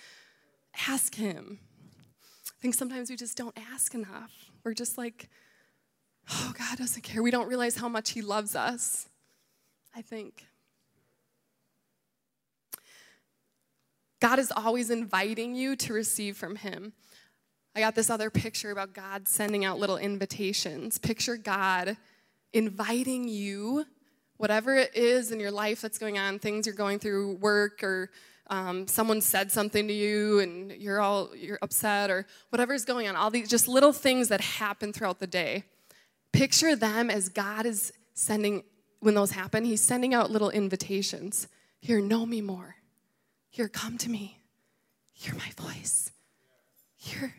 Ask 0.87 1.15
Him. 1.15 1.59
I 2.47 2.61
think 2.61 2.75
sometimes 2.75 3.09
we 3.09 3.17
just 3.17 3.37
don't 3.37 3.57
ask 3.73 3.95
enough. 3.95 4.33
We're 4.65 4.75
just 4.75 4.99
like, 4.99 5.29
oh, 6.31 6.53
God 6.59 6.77
doesn't 6.77 7.03
care. 7.03 7.23
We 7.23 7.31
don't 7.31 7.49
realize 7.49 7.77
how 7.77 7.89
much 7.89 8.11
He 8.11 8.21
loves 8.21 8.55
us, 8.55 9.09
I 9.95 10.03
think. 10.03 10.45
God 14.21 14.41
is 14.41 14.53
always 14.55 14.91
inviting 14.91 15.55
you 15.55 15.77
to 15.77 15.93
receive 15.93 16.37
from 16.37 16.57
Him. 16.57 16.93
I 17.79 17.81
got 17.81 17.95
this 17.95 18.11
other 18.11 18.29
picture 18.29 18.73
about 18.73 18.93
God 18.93 19.29
sending 19.29 19.65
out 19.65 19.79
little 19.79 19.99
invitations. 19.99 20.99
Picture 20.99 21.37
God 21.37 21.97
inviting 22.53 23.29
you, 23.29 23.87
whatever 24.37 24.75
it 24.75 24.97
is 24.97 25.31
in 25.31 25.39
your 25.39 25.53
life 25.53 25.81
that's 25.81 25.97
going 25.97 26.19
on, 26.19 26.41
things 26.41 26.67
you're 26.67 26.75
going 26.75 26.99
through, 26.99 27.35
work, 27.35 27.85
or 27.85 28.11
um, 28.49 28.89
someone 28.89 29.21
said 29.21 29.53
something 29.53 29.87
to 29.87 29.95
you 29.95 30.41
and 30.41 30.73
you're 30.73 31.01
all 31.01 31.31
you're 31.37 31.61
upset, 31.63 32.11
or 32.11 32.27
whatever 32.51 32.75
is 32.75 32.85
going 32.85 33.07
on. 33.07 33.15
All 33.15 33.31
these 33.31 33.49
just 33.49 33.69
little 33.69 33.93
things 33.93 34.27
that 34.27 34.41
happen 34.41 34.93
throughout 34.93 35.21
the 35.21 35.29
day. 35.29 35.63
Picture 36.33 36.75
them 36.75 37.11
as 37.11 37.29
God 37.29 37.65
is 37.65 37.93
sending 38.13 38.65
when 38.99 39.15
those 39.15 39.31
happen. 39.31 39.65
He's 39.65 39.83
sending 39.83 40.15
out 40.15 40.33
little 40.33 40.51
invitations. 40.51 41.47
Here, 41.79 42.01
know 42.01 42.27
me 42.27 42.41
more. 42.41 42.75
Here, 43.51 43.69
come 43.69 43.99
to 43.99 44.11
me. 44.11 44.41
Hear 45.13 45.35
my 45.35 45.53
voice. 45.65 46.11
Here 46.97 47.35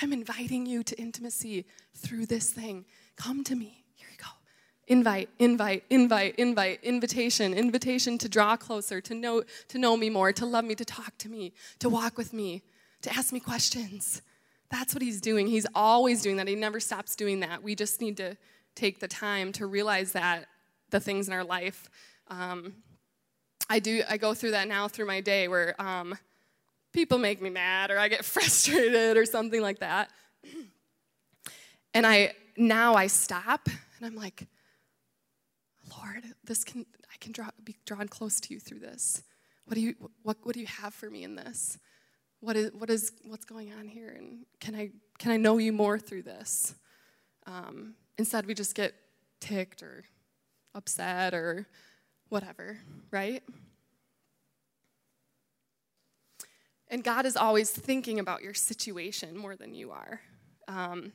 I'm 0.00 0.12
inviting 0.12 0.66
you 0.66 0.82
to 0.82 0.98
intimacy 0.98 1.64
through 1.94 2.26
this 2.26 2.50
thing. 2.50 2.84
Come 3.16 3.44
to 3.44 3.54
me. 3.54 3.84
Here 3.94 4.08
you 4.10 4.18
go. 4.18 4.30
Invite, 4.88 5.30
invite, 5.38 5.84
invite, 5.90 6.34
invite, 6.36 6.84
invitation, 6.84 7.54
invitation 7.54 8.18
to 8.18 8.28
draw 8.28 8.56
closer, 8.56 9.00
to 9.00 9.14
know, 9.14 9.42
to 9.68 9.78
know 9.78 9.96
me 9.96 10.10
more, 10.10 10.32
to 10.32 10.46
love 10.46 10.64
me, 10.64 10.74
to 10.74 10.84
talk 10.84 11.16
to 11.18 11.28
me, 11.28 11.52
to 11.78 11.88
walk 11.88 12.16
with 12.16 12.32
me, 12.32 12.62
to 13.02 13.12
ask 13.14 13.32
me 13.32 13.40
questions. 13.40 14.22
That's 14.70 14.94
what 14.94 15.02
he's 15.02 15.20
doing. 15.20 15.46
He's 15.46 15.66
always 15.74 16.22
doing 16.22 16.36
that. 16.36 16.48
He 16.48 16.54
never 16.54 16.80
stops 16.80 17.16
doing 17.16 17.40
that. 17.40 17.62
We 17.62 17.74
just 17.74 18.00
need 18.00 18.16
to 18.18 18.36
take 18.74 19.00
the 19.00 19.08
time 19.08 19.52
to 19.52 19.66
realize 19.66 20.12
that 20.12 20.46
the 20.90 21.00
things 21.00 21.28
in 21.28 21.34
our 21.34 21.44
life. 21.44 21.88
Um, 22.28 22.74
I 23.68 23.78
do. 23.78 24.02
I 24.08 24.16
go 24.16 24.34
through 24.34 24.52
that 24.52 24.68
now 24.68 24.86
through 24.88 25.06
my 25.06 25.20
day 25.20 25.48
where 25.48 25.80
um, 25.80 26.16
people 26.96 27.18
make 27.18 27.42
me 27.42 27.50
mad 27.50 27.90
or 27.90 27.98
I 27.98 28.08
get 28.08 28.24
frustrated 28.34 29.16
or 29.18 29.26
something 29.26 29.60
like 29.60 29.80
that. 29.80 30.10
And 31.92 32.06
I 32.06 32.32
now 32.56 32.94
I 32.94 33.06
stop 33.06 33.68
and 33.68 34.06
I'm 34.06 34.16
like, 34.16 34.46
Lord, 35.96 36.24
this 36.44 36.64
can 36.64 36.86
I 37.12 37.16
can 37.20 37.32
draw, 37.32 37.50
be 37.62 37.76
drawn 37.84 38.08
close 38.08 38.40
to 38.40 38.54
you 38.54 38.60
through 38.60 38.80
this. 38.80 39.22
What 39.66 39.74
do 39.74 39.80
you 39.80 39.94
what 40.22 40.38
what 40.42 40.54
do 40.54 40.60
you 40.60 40.66
have 40.66 40.94
for 40.94 41.10
me 41.10 41.22
in 41.22 41.34
this? 41.36 41.78
What 42.40 42.56
is 42.56 42.72
what 42.72 42.88
is 42.88 43.12
what's 43.24 43.44
going 43.44 43.72
on 43.78 43.88
here? 43.88 44.14
And 44.16 44.46
can 44.58 44.74
I 44.74 44.90
can 45.18 45.32
I 45.32 45.36
know 45.36 45.58
you 45.58 45.72
more 45.72 45.98
through 45.98 46.22
this? 46.22 46.74
Um, 47.46 47.94
instead, 48.18 48.46
we 48.46 48.54
just 48.54 48.74
get 48.74 48.94
ticked 49.40 49.82
or 49.82 50.04
upset 50.74 51.34
or 51.34 51.66
whatever, 52.28 52.78
right? 53.10 53.42
And 56.88 57.02
God 57.02 57.26
is 57.26 57.36
always 57.36 57.70
thinking 57.70 58.18
about 58.18 58.42
your 58.42 58.54
situation 58.54 59.36
more 59.36 59.56
than 59.56 59.74
you 59.74 59.90
are. 59.90 60.20
Um, 60.68 61.12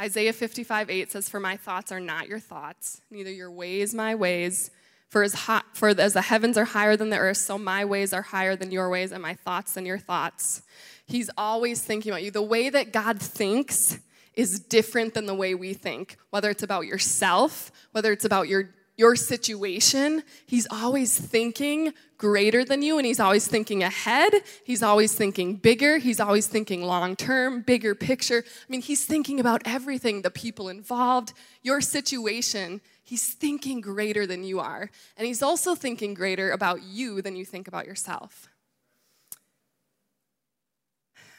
Isaiah 0.00 0.32
55 0.32 0.90
8 0.90 1.12
says, 1.12 1.28
For 1.28 1.40
my 1.40 1.56
thoughts 1.56 1.92
are 1.92 2.00
not 2.00 2.28
your 2.28 2.40
thoughts, 2.40 3.00
neither 3.10 3.30
your 3.30 3.50
ways 3.50 3.94
my 3.94 4.14
ways. 4.14 4.70
For 5.08 5.22
as, 5.22 5.34
hot, 5.34 5.64
for 5.74 5.90
as 5.90 6.14
the 6.14 6.22
heavens 6.22 6.58
are 6.58 6.64
higher 6.64 6.96
than 6.96 7.10
the 7.10 7.18
earth, 7.18 7.36
so 7.36 7.56
my 7.56 7.84
ways 7.84 8.12
are 8.12 8.22
higher 8.22 8.56
than 8.56 8.72
your 8.72 8.90
ways, 8.90 9.12
and 9.12 9.22
my 9.22 9.34
thoughts 9.34 9.74
than 9.74 9.86
your 9.86 9.98
thoughts. 9.98 10.62
He's 11.06 11.30
always 11.36 11.82
thinking 11.82 12.10
about 12.10 12.24
you. 12.24 12.32
The 12.32 12.42
way 12.42 12.68
that 12.68 12.92
God 12.92 13.20
thinks 13.20 14.00
is 14.32 14.58
different 14.58 15.14
than 15.14 15.26
the 15.26 15.34
way 15.34 15.54
we 15.54 15.72
think, 15.72 16.16
whether 16.30 16.50
it's 16.50 16.64
about 16.64 16.86
yourself, 16.86 17.70
whether 17.92 18.10
it's 18.10 18.24
about 18.24 18.48
your 18.48 18.70
your 18.96 19.16
situation, 19.16 20.22
he's 20.46 20.66
always 20.70 21.18
thinking 21.18 21.92
greater 22.16 22.64
than 22.64 22.80
you 22.80 22.96
and 22.96 23.06
he's 23.06 23.18
always 23.18 23.46
thinking 23.46 23.82
ahead. 23.82 24.32
He's 24.64 24.82
always 24.82 25.14
thinking 25.14 25.56
bigger. 25.56 25.98
He's 25.98 26.20
always 26.20 26.46
thinking 26.46 26.82
long 26.82 27.16
term, 27.16 27.62
bigger 27.62 27.94
picture. 27.94 28.44
I 28.46 28.66
mean, 28.68 28.82
he's 28.82 29.04
thinking 29.04 29.40
about 29.40 29.62
everything, 29.64 30.22
the 30.22 30.30
people 30.30 30.68
involved, 30.68 31.32
your 31.62 31.80
situation. 31.80 32.80
He's 33.02 33.34
thinking 33.34 33.80
greater 33.80 34.26
than 34.26 34.44
you 34.44 34.60
are. 34.60 34.90
And 35.16 35.26
he's 35.26 35.42
also 35.42 35.74
thinking 35.74 36.14
greater 36.14 36.50
about 36.52 36.82
you 36.82 37.20
than 37.20 37.36
you 37.36 37.44
think 37.44 37.68
about 37.68 37.86
yourself. 37.86 38.48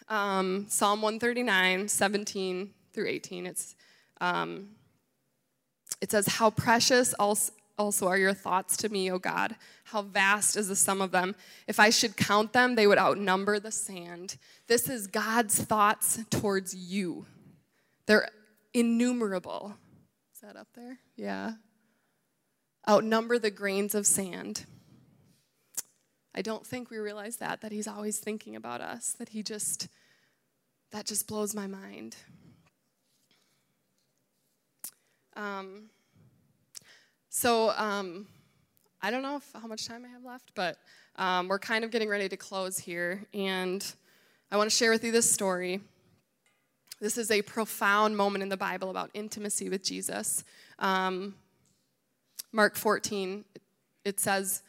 Um, 0.07 0.65
Psalm 0.69 1.01
139, 1.01 1.87
17 1.87 2.69
through 2.93 3.07
18. 3.07 3.45
It's 3.47 3.75
um, 4.21 4.69
it 6.05 6.11
says, 6.11 6.27
How 6.27 6.51
precious 6.51 7.15
also 7.17 8.07
are 8.07 8.17
your 8.17 8.35
thoughts 8.35 8.77
to 8.77 8.89
me, 8.89 9.11
O 9.11 9.17
God. 9.17 9.55
How 9.85 10.03
vast 10.03 10.55
is 10.55 10.67
the 10.67 10.75
sum 10.75 11.01
of 11.01 11.09
them. 11.09 11.35
If 11.65 11.79
I 11.79 11.89
should 11.89 12.15
count 12.15 12.53
them, 12.53 12.75
they 12.75 12.85
would 12.85 12.99
outnumber 12.99 13.59
the 13.59 13.71
sand. 13.71 14.37
This 14.67 14.87
is 14.87 15.07
God's 15.07 15.59
thoughts 15.59 16.19
towards 16.29 16.75
you. 16.75 17.25
They're 18.05 18.29
innumerable. 18.71 19.77
Is 20.35 20.41
that 20.41 20.55
up 20.55 20.67
there? 20.75 20.99
Yeah. 21.15 21.53
Outnumber 22.87 23.39
the 23.39 23.49
grains 23.49 23.95
of 23.95 24.05
sand. 24.05 24.67
I 26.35 26.43
don't 26.43 26.67
think 26.67 26.91
we 26.91 26.97
realize 26.97 27.37
that, 27.37 27.61
that 27.61 27.71
He's 27.71 27.87
always 27.87 28.19
thinking 28.19 28.55
about 28.55 28.79
us, 28.79 29.13
that 29.17 29.29
He 29.29 29.41
just, 29.41 29.87
that 30.91 31.07
just 31.07 31.27
blows 31.27 31.55
my 31.55 31.65
mind. 31.65 32.15
Um, 35.35 35.89
so 37.37 37.71
um, 37.71 38.27
I 39.01 39.11
don't 39.11 39.21
know 39.21 39.35
if, 39.35 39.61
how 39.61 39.67
much 39.67 39.89
time 39.89 40.05
I 40.05 40.07
have 40.07 40.23
left, 40.23 40.53
but 40.55 40.77
um, 41.17 41.49
we're 41.49 41.59
kind 41.59 41.83
of 41.83 41.91
getting 41.91 42.07
ready 42.07 42.29
to 42.29 42.37
close 42.37 42.77
here, 42.77 43.25
and 43.33 43.85
I 44.49 44.55
want 44.55 44.69
to 44.69 44.75
share 44.75 44.89
with 44.89 45.03
you 45.03 45.11
this 45.11 45.29
story. 45.29 45.81
This 47.01 47.17
is 47.17 47.31
a 47.31 47.41
profound 47.41 48.15
moment 48.15 48.41
in 48.41 48.47
the 48.47 48.55
Bible 48.55 48.89
about 48.89 49.11
intimacy 49.13 49.67
with 49.67 49.83
Jesus. 49.83 50.45
Um, 50.79 51.35
Mark 52.53 52.77
14, 52.77 53.43
it 54.05 54.21
says, 54.21 54.63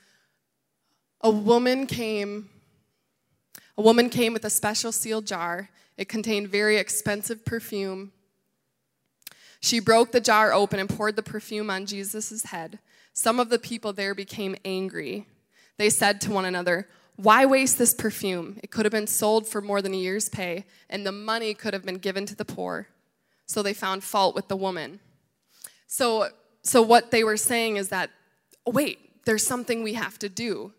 A 1.21 1.31
woman 1.31 1.87
came. 1.87 2.51
A 3.79 3.83
woman 3.83 4.11
came 4.11 4.33
with 4.33 4.45
a 4.45 4.51
special 4.51 4.91
sealed 4.91 5.25
jar. 5.29 5.71
It 5.97 6.09
contained 6.09 6.49
very 6.49 6.79
expensive 6.79 7.45
perfume 7.45 8.11
she 9.61 9.81
broke 9.81 10.13
the 10.13 10.21
jar 10.21 10.53
open 10.53 10.79
and 10.79 10.89
poured 10.89 11.17
the 11.17 11.23
perfume 11.23 11.71
on 11.71 11.87
Jesus' 11.87 12.45
head. 12.45 12.79
Some 13.13 13.41
of 13.41 13.49
the 13.49 13.59
people 13.59 13.93
there 13.93 14.15
became 14.15 14.57
angry. 14.65 15.27
They 15.79 15.91
said 15.91 16.21
to 16.23 16.33
one 16.33 16.45
another, 16.45 16.89
Why 17.17 17.47
waste 17.47 17.79
this 17.79 17.95
perfume? 17.95 18.59
It 18.63 18.71
could 18.71 18.85
have 18.85 18.93
been 18.93 19.07
sold 19.07 19.47
for 19.47 19.61
more 19.61 19.81
than 19.81 19.95
a 19.95 19.99
year's 19.99 20.29
pay, 20.29 20.67
and 20.91 21.05
the 21.07 21.13
money 21.13 21.55
could 21.55 21.75
have 21.75 21.85
been 21.85 21.99
given 21.99 22.27
to 22.27 22.35
the 22.35 22.45
poor. 22.45 22.89
So 23.47 23.63
they 23.63 23.75
found 23.75 24.05
fault 24.05 24.35
with 24.35 24.49
the 24.49 24.57
woman. 24.57 25.01
So, 25.87 26.29
so 26.63 26.83
what 26.83 27.11
they 27.11 27.25
were 27.25 27.37
saying 27.37 27.77
is 27.77 27.89
that, 27.91 28.11
oh, 28.67 28.73
wait, 28.73 29.25
there's 29.25 29.47
something 29.47 29.83
we 29.83 29.95
have 29.95 30.19
to 30.19 30.29
do. 30.29 30.73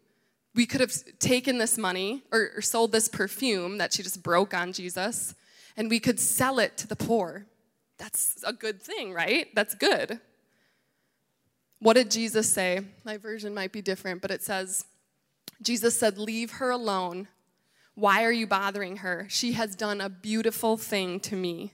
We 0.53 0.65
could 0.65 0.81
have 0.81 0.93
taken 1.19 1.59
this 1.59 1.77
money 1.77 2.23
or, 2.31 2.51
or 2.55 2.61
sold 2.61 2.91
this 2.91 3.07
perfume 3.07 3.77
that 3.77 3.93
she 3.93 4.03
just 4.03 4.23
broke 4.23 4.53
on 4.53 4.73
Jesus, 4.73 5.33
and 5.75 5.89
we 5.89 5.99
could 5.99 6.19
sell 6.19 6.59
it 6.59 6.77
to 6.77 6.87
the 6.87 6.95
poor. 6.95 7.45
That's 7.97 8.43
a 8.43 8.53
good 8.53 8.81
thing, 8.81 9.13
right? 9.13 9.47
That's 9.55 9.75
good. 9.75 10.19
What 11.79 11.93
did 11.93 12.11
Jesus 12.11 12.51
say? 12.51 12.81
My 13.03 13.17
version 13.17 13.53
might 13.53 13.71
be 13.71 13.81
different, 13.81 14.21
but 14.21 14.31
it 14.31 14.43
says, 14.43 14.85
Jesus 15.61 15.97
said, 15.97 16.17
Leave 16.17 16.51
her 16.53 16.69
alone. 16.69 17.27
Why 17.95 18.23
are 18.23 18.31
you 18.31 18.45
bothering 18.45 18.97
her? 18.97 19.25
She 19.29 19.53
has 19.53 19.75
done 19.75 20.01
a 20.01 20.09
beautiful 20.09 20.77
thing 20.77 21.19
to 21.21 21.35
me. 21.35 21.73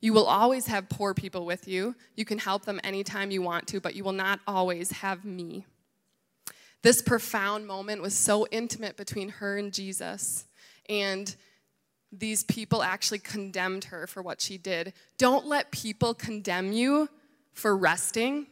You 0.00 0.14
will 0.14 0.24
always 0.24 0.66
have 0.66 0.88
poor 0.88 1.12
people 1.12 1.44
with 1.44 1.68
you. 1.68 1.94
You 2.16 2.24
can 2.24 2.38
help 2.38 2.64
them 2.64 2.80
anytime 2.82 3.30
you 3.30 3.42
want 3.42 3.66
to, 3.68 3.80
but 3.80 3.94
you 3.94 4.02
will 4.02 4.12
not 4.12 4.40
always 4.46 4.90
have 4.92 5.24
me. 5.24 5.66
This 6.82 7.02
profound 7.02 7.66
moment 7.66 8.00
was 8.00 8.14
so 8.14 8.46
intimate 8.50 8.96
between 8.96 9.28
her 9.28 9.58
and 9.58 9.72
Jesus. 9.72 10.46
And 10.88 11.34
these 12.12 12.42
people 12.44 12.82
actually 12.82 13.20
condemned 13.20 13.84
her 13.84 14.06
for 14.06 14.22
what 14.22 14.40
she 14.40 14.58
did. 14.58 14.92
Don't 15.18 15.46
let 15.46 15.70
people 15.70 16.14
condemn 16.14 16.72
you 16.72 17.08
for 17.52 17.76
resting 17.76 18.46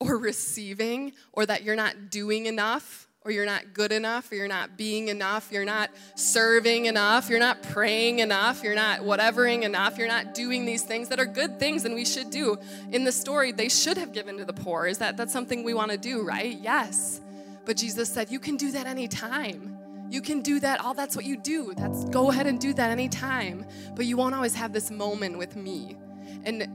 or 0.00 0.18
receiving 0.18 1.12
or 1.32 1.46
that 1.46 1.62
you're 1.62 1.76
not 1.76 2.10
doing 2.10 2.46
enough 2.46 3.08
or 3.28 3.30
you're 3.30 3.44
not 3.44 3.74
good 3.74 3.92
enough, 3.92 4.32
or 4.32 4.36
you're 4.36 4.48
not 4.48 4.78
being 4.78 5.08
enough, 5.08 5.50
you're 5.52 5.64
not 5.64 5.90
serving 6.14 6.86
enough, 6.86 7.28
you're 7.28 7.38
not 7.38 7.62
praying 7.62 8.20
enough, 8.20 8.62
you're 8.62 8.74
not 8.74 9.00
whatevering 9.00 9.64
enough, 9.64 9.98
you're 9.98 10.08
not 10.08 10.34
doing 10.34 10.64
these 10.64 10.82
things 10.82 11.08
that 11.08 11.20
are 11.20 11.26
good 11.26 11.58
things 11.58 11.84
and 11.84 11.94
we 11.94 12.06
should 12.06 12.30
do. 12.30 12.56
In 12.90 13.04
the 13.04 13.12
story, 13.12 13.52
they 13.52 13.68
should 13.68 13.98
have 13.98 14.12
given 14.12 14.38
to 14.38 14.46
the 14.46 14.52
poor. 14.52 14.86
Is 14.86 14.96
that 14.98 15.16
that's 15.16 15.32
something 15.32 15.62
we 15.62 15.74
want 15.74 15.90
to 15.90 15.98
do, 15.98 16.22
right? 16.22 16.58
Yes. 16.58 17.20
But 17.66 17.76
Jesus 17.76 18.08
said, 18.08 18.30
You 18.30 18.38
can 18.38 18.56
do 18.56 18.72
that 18.72 18.86
anytime. 18.86 19.77
You 20.10 20.22
can 20.22 20.40
do 20.40 20.58
that, 20.60 20.80
all 20.80 20.94
that's 20.94 21.14
what 21.14 21.24
you 21.24 21.36
do. 21.36 21.74
That's 21.76 22.04
go 22.06 22.30
ahead 22.30 22.46
and 22.46 22.58
do 22.58 22.72
that 22.74 22.90
anytime. 22.90 23.66
But 23.94 24.06
you 24.06 24.16
won't 24.16 24.34
always 24.34 24.54
have 24.54 24.72
this 24.72 24.90
moment 24.90 25.38
with 25.38 25.56
me. 25.56 25.96
And 26.44 26.66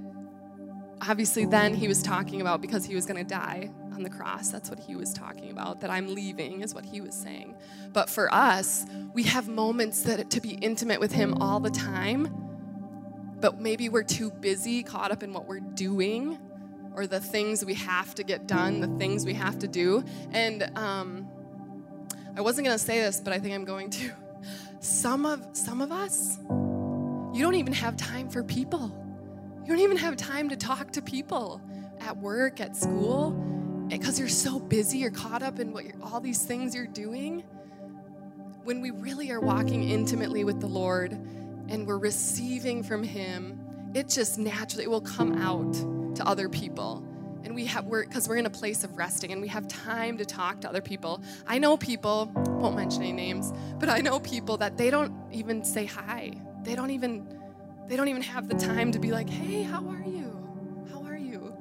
obviously 1.02 1.46
then 1.46 1.74
he 1.74 1.88
was 1.88 2.02
talking 2.02 2.42
about 2.42 2.62
because 2.62 2.86
he 2.86 2.96
was 2.96 3.06
going 3.06 3.18
to 3.18 3.30
die 3.30 3.70
on 3.94 4.04
the 4.04 4.10
cross. 4.10 4.50
That's 4.50 4.70
what 4.70 4.80
he 4.80 4.96
was 4.96 5.14
talking 5.14 5.52
about. 5.52 5.82
That 5.82 5.90
I'm 5.90 6.14
leaving 6.14 6.62
is 6.62 6.74
what 6.74 6.86
he 6.86 7.02
was 7.02 7.16
saying. 7.16 7.56
But 7.92 8.10
for 8.10 8.34
us, 8.34 8.86
we 9.14 9.24
have 9.24 9.48
moments 9.48 10.04
that 10.04 10.30
to 10.30 10.42
be 10.42 10.52
intimate 10.52 11.00
with 11.00 11.12
him 11.12 11.36
all 11.36 11.60
the 11.60 11.70
time. 11.70 12.34
But 13.40 13.60
maybe 13.60 13.90
we're 13.90 14.04
too 14.04 14.32
busy, 14.32 14.84
caught 14.84 15.12
up 15.12 15.22
in 15.22 15.34
what 15.34 15.48
we're 15.48 15.60
doing, 15.60 16.40
or 16.96 17.08
the 17.08 17.20
things 17.20 17.66
we 17.66 17.74
have 17.74 18.16
to 18.16 18.24
get 18.24 18.48
done, 18.48 18.80
the 18.80 19.00
things 19.00 19.26
we 19.26 19.34
have 19.34 19.60
to 19.60 19.68
do. 19.68 20.04
And 20.32 20.64
um, 20.78 21.28
I 22.36 22.42
wasn't 22.42 22.66
gonna 22.66 22.80
say 22.80 23.00
this, 23.00 23.22
but 23.22 23.32
I 23.32 23.40
think 23.40 23.54
I'm 23.54 23.66
going 23.66 23.90
to. 23.92 24.12
Some 24.80 25.26
of 25.26 25.48
some 25.54 25.82
of 25.82 25.92
us, 25.92 26.40
you 27.34 27.42
don't 27.42 27.56
even 27.56 27.74
have 27.74 27.96
time 27.96 28.28
for 28.30 28.44
people. 28.44 28.94
You 29.62 29.68
don't 29.68 29.80
even 29.80 29.98
have 29.98 30.18
time 30.18 30.50
to 30.50 30.58
talk 30.58 30.92
to 30.92 31.02
people 31.02 31.62
at 32.02 32.18
work, 32.18 32.60
at 32.60 32.76
school 32.76 33.88
eh, 33.92 33.98
because 33.98 34.20
you're 34.20 34.28
so 34.28 34.60
busy, 34.60 34.98
you're 34.98 35.12
caught 35.12 35.42
up 35.42 35.60
in 35.60 35.72
what 35.72 35.86
all 36.02 36.20
these 36.20 36.44
things 36.44 36.76
you're 36.76 36.88
doing. 36.88 37.42
When 38.64 38.82
we 38.82 38.92
really 38.92 39.32
are 39.32 39.40
walking 39.40 39.90
intimately 39.90 40.44
with 40.44 40.60
the 40.60 40.68
Lord 40.68 41.14
and 41.14 41.88
we're 41.88 41.98
receiving 41.98 42.84
from 42.84 43.04
Him, 43.04 43.60
it 43.94 44.10
just 44.10 44.38
naturally 44.38 44.86
it 44.86 44.90
will 44.90 45.02
come 45.02 45.42
out 45.42 45.74
to 46.16 46.28
other 46.28 46.50
people. 46.50 47.06
And 47.44 47.54
we 47.56 47.66
have 47.66 47.86
we're 47.86 48.06
because 48.06 48.28
we're 48.28 48.38
in 48.38 48.46
a 48.46 48.50
place 48.50 48.84
of 48.84 48.98
resting 48.98 49.32
and 49.32 49.42
we 49.42 49.48
have 49.50 49.68
time 49.68 50.18
to 50.18 50.26
talk 50.26 50.62
to 50.62 50.70
other 50.70 50.82
people. 50.82 51.22
I 51.46 51.60
know 51.60 51.78
people, 51.78 52.32
won't 52.34 52.76
mention 52.76 53.02
any 53.02 53.14
names, 53.14 53.52
but 53.80 53.90
I 53.90 54.00
know 54.00 54.20
people 54.20 54.58
that 54.58 54.78
they 54.78 54.90
don't 54.90 55.14
even 55.32 55.64
say 55.64 55.86
hi. 55.86 56.34
They 56.64 56.76
don't 56.76 56.92
even 56.92 57.28
they 57.88 57.98
don't 57.98 58.08
even 58.08 58.22
have 58.22 58.48
the 58.48 58.56
time 58.56 58.92
to 58.94 59.00
be 59.00 59.12
like, 59.12 59.30
hey, 59.30 59.64
how 59.64 59.86
are 59.90 60.04
you? 60.06 60.88
How 60.92 61.04
are 61.04 61.18
you? 61.18 61.54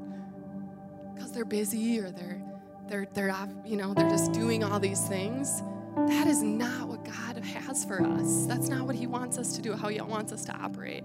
Because 1.15 1.33
they're 1.33 1.45
busy 1.45 1.99
or 1.99 2.11
they're 2.11 2.41
they're 2.89 3.07
they're 3.15 3.35
you 3.65 3.77
know 3.77 3.95
they're 3.95 4.11
just 4.11 4.33
doing 4.33 4.63
all 4.63 4.79
these 4.79 5.07
things 5.09 5.63
that 6.09 6.27
is 6.27 6.43
not 6.43 6.89
what 6.89 7.05
god 7.05 7.43
has 7.43 7.85
for 7.85 8.03
us 8.03 8.47
that's 8.47 8.69
not 8.69 8.87
what 8.87 8.95
he 8.95 9.07
wants 9.07 9.39
us 9.39 9.55
to 9.55 9.63
do 9.63 9.73
how 9.73 9.89
he 9.89 10.01
wants 10.01 10.33
us 10.33 10.45
to 10.45 10.53
operate 10.57 11.05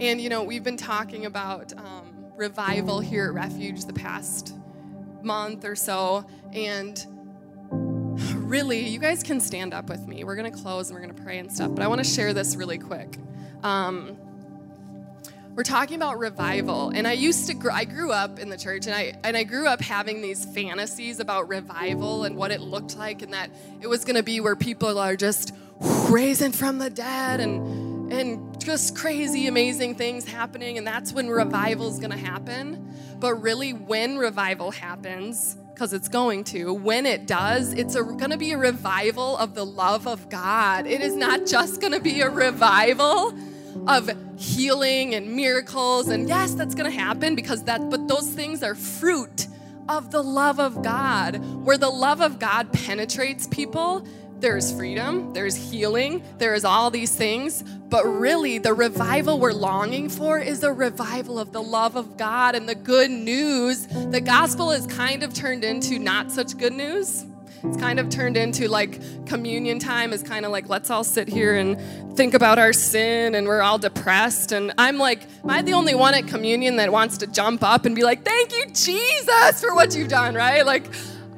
and 0.00 0.20
you 0.20 0.28
know 0.28 0.42
we've 0.42 0.64
been 0.64 0.76
talking 0.76 1.26
about 1.26 1.72
um, 1.76 2.13
revival 2.36 3.00
here 3.00 3.26
at 3.26 3.34
refuge 3.34 3.84
the 3.84 3.92
past 3.92 4.54
month 5.22 5.64
or 5.64 5.74
so 5.74 6.24
and 6.52 7.06
really 8.46 8.80
you 8.80 8.98
guys 8.98 9.22
can 9.22 9.40
stand 9.40 9.72
up 9.72 9.88
with 9.88 10.06
me 10.06 10.24
we're 10.24 10.36
going 10.36 10.50
to 10.50 10.58
close 10.58 10.90
and 10.90 10.94
we're 10.94 11.04
going 11.04 11.14
to 11.14 11.22
pray 11.22 11.38
and 11.38 11.50
stuff 11.50 11.74
but 11.74 11.82
i 11.82 11.88
want 11.88 12.02
to 12.02 12.08
share 12.08 12.34
this 12.34 12.56
really 12.56 12.78
quick 12.78 13.18
um, 13.62 14.18
we're 15.54 15.62
talking 15.62 15.96
about 15.96 16.18
revival. 16.18 16.90
And 16.90 17.06
I 17.06 17.12
used 17.12 17.48
to, 17.48 17.72
I 17.72 17.84
grew 17.84 18.10
up 18.10 18.40
in 18.40 18.48
the 18.48 18.58
church 18.58 18.86
and 18.86 18.94
I, 18.94 19.14
and 19.22 19.36
I 19.36 19.44
grew 19.44 19.68
up 19.68 19.80
having 19.80 20.20
these 20.20 20.44
fantasies 20.44 21.20
about 21.20 21.48
revival 21.48 22.24
and 22.24 22.36
what 22.36 22.50
it 22.50 22.60
looked 22.60 22.96
like 22.96 23.22
and 23.22 23.32
that 23.32 23.50
it 23.80 23.86
was 23.86 24.04
going 24.04 24.16
to 24.16 24.22
be 24.22 24.40
where 24.40 24.56
people 24.56 24.98
are 24.98 25.14
just 25.14 25.54
raising 26.10 26.50
from 26.50 26.78
the 26.78 26.90
dead 26.90 27.38
and, 27.38 28.12
and 28.12 28.53
just 28.64 28.96
crazy, 28.96 29.46
amazing 29.46 29.94
things 29.94 30.24
happening. 30.24 30.78
And 30.78 30.86
that's 30.86 31.12
when 31.12 31.28
revival 31.28 31.88
is 31.88 31.98
going 31.98 32.10
to 32.10 32.16
happen. 32.16 32.94
But 33.20 33.34
really, 33.34 33.72
when 33.72 34.18
revival 34.18 34.70
happens, 34.70 35.56
because 35.74 35.92
it's 35.92 36.08
going 36.08 36.44
to. 36.44 36.72
When 36.72 37.04
it 37.04 37.26
does, 37.26 37.72
it's 37.72 37.94
going 37.94 38.30
to 38.30 38.36
be 38.36 38.52
a 38.52 38.58
revival 38.58 39.36
of 39.36 39.54
the 39.54 39.66
love 39.66 40.06
of 40.06 40.28
God. 40.28 40.86
It 40.86 41.00
is 41.00 41.16
not 41.16 41.46
just 41.46 41.80
going 41.80 41.92
to 41.92 42.00
be 42.00 42.20
a 42.20 42.30
revival 42.30 43.34
of 43.88 44.10
healing 44.38 45.14
and 45.14 45.34
miracles. 45.34 46.08
And 46.08 46.28
yes, 46.28 46.54
that's 46.54 46.74
going 46.74 46.90
to 46.90 46.96
happen 46.96 47.34
because 47.34 47.64
that, 47.64 47.90
but 47.90 48.06
those 48.06 48.28
things 48.28 48.62
are 48.62 48.76
fruit 48.76 49.48
of 49.88 50.12
the 50.12 50.22
love 50.22 50.60
of 50.60 50.82
God. 50.82 51.44
Where 51.64 51.78
the 51.78 51.90
love 51.90 52.20
of 52.20 52.38
God 52.38 52.72
penetrates 52.72 53.48
people, 53.48 54.06
there's 54.38 54.72
freedom, 54.72 55.32
there's 55.32 55.56
healing, 55.56 56.22
there's 56.38 56.64
all 56.64 56.90
these 56.90 57.14
things. 57.14 57.64
But 57.94 58.06
really, 58.06 58.58
the 58.58 58.74
revival 58.74 59.38
we're 59.38 59.52
longing 59.52 60.08
for 60.08 60.40
is 60.40 60.58
the 60.58 60.72
revival 60.72 61.38
of 61.38 61.52
the 61.52 61.62
love 61.62 61.94
of 61.94 62.16
God 62.16 62.56
and 62.56 62.68
the 62.68 62.74
good 62.74 63.08
news. 63.08 63.86
The 63.86 64.20
gospel 64.20 64.72
is 64.72 64.84
kind 64.88 65.22
of 65.22 65.32
turned 65.32 65.62
into 65.62 66.00
not 66.00 66.32
such 66.32 66.58
good 66.58 66.72
news. 66.72 67.24
It's 67.62 67.76
kind 67.76 68.00
of 68.00 68.08
turned 68.08 68.36
into 68.36 68.66
like 68.66 69.00
communion 69.26 69.78
time. 69.78 70.12
Is 70.12 70.24
kind 70.24 70.44
of 70.44 70.50
like 70.50 70.68
let's 70.68 70.90
all 70.90 71.04
sit 71.04 71.28
here 71.28 71.54
and 71.54 72.16
think 72.16 72.34
about 72.34 72.58
our 72.58 72.72
sin 72.72 73.36
and 73.36 73.46
we're 73.46 73.62
all 73.62 73.78
depressed. 73.78 74.50
And 74.50 74.72
i'm 74.76 74.98
like 74.98 75.22
am 75.44 75.50
i 75.50 75.62
the 75.62 75.74
only 75.74 75.94
one 75.94 76.14
at 76.14 76.26
communion 76.26 76.74
that 76.78 76.90
wants 76.90 77.18
to 77.18 77.28
jump 77.28 77.62
up 77.62 77.84
and 77.84 77.94
be 77.94 78.02
like 78.02 78.24
thank 78.24 78.52
you 78.56 78.66
jesus 78.72 79.60
for 79.60 79.72
what 79.72 79.94
you've 79.94 80.08
done 80.08 80.34
right? 80.34 80.66
Like 80.66 80.88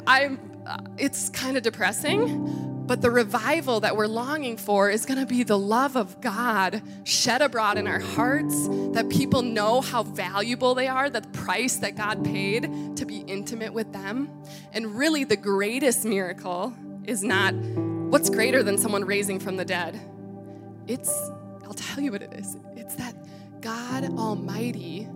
i'm 0.07 0.41
uh, 0.67 0.79
it's 0.97 1.29
kind 1.29 1.59
of 1.59 1.63
depressing 1.63 2.66
but 2.87 3.03
the 3.03 3.11
revival 3.11 3.81
that 3.81 3.97
we're 3.97 4.07
longing 4.07 4.57
for 4.57 4.91
is 4.91 5.05
going 5.05 5.19
to 5.19 5.27
be 5.27 5.43
the 5.43 5.59
love 5.59 5.97
of 5.97 6.21
God 6.21 6.83
shed 7.05 7.43
abroad 7.43 7.79
in 7.79 7.87
our 7.87 7.99
hearts, 7.99 8.69
that 8.93 9.09
people 9.11 9.43
know 9.43 9.81
how 9.81 10.05
valuable 10.05 10.75
they 10.75 10.87
are, 10.87 11.11
the 11.11 11.23
price 11.23 11.77
that 11.77 11.97
God 11.97 12.25
paid 12.25 12.97
to 12.97 13.05
be 13.05 13.19
intimate 13.27 13.73
with 13.73 13.93
them. 13.93 14.31
And 14.73 14.97
really, 14.97 15.25
the 15.25 15.37
greatest 15.37 16.05
miracle 16.05 16.73
is 17.05 17.23
not 17.23 17.55
what's 17.55 18.31
greater 18.31 18.63
than 18.63 18.79
someone 18.79 19.05
raising 19.05 19.41
from 19.41 19.57
the 19.57 19.65
dead. 19.65 20.01
It's, 20.87 21.11
I'll 21.65 21.75
tell 21.75 22.03
you 22.03 22.13
what 22.13 22.23
it 22.23 22.33
is. 22.35 22.57
It's 22.77 22.95
that 22.97 23.15
God 23.61 24.05
Almighty 24.17 25.09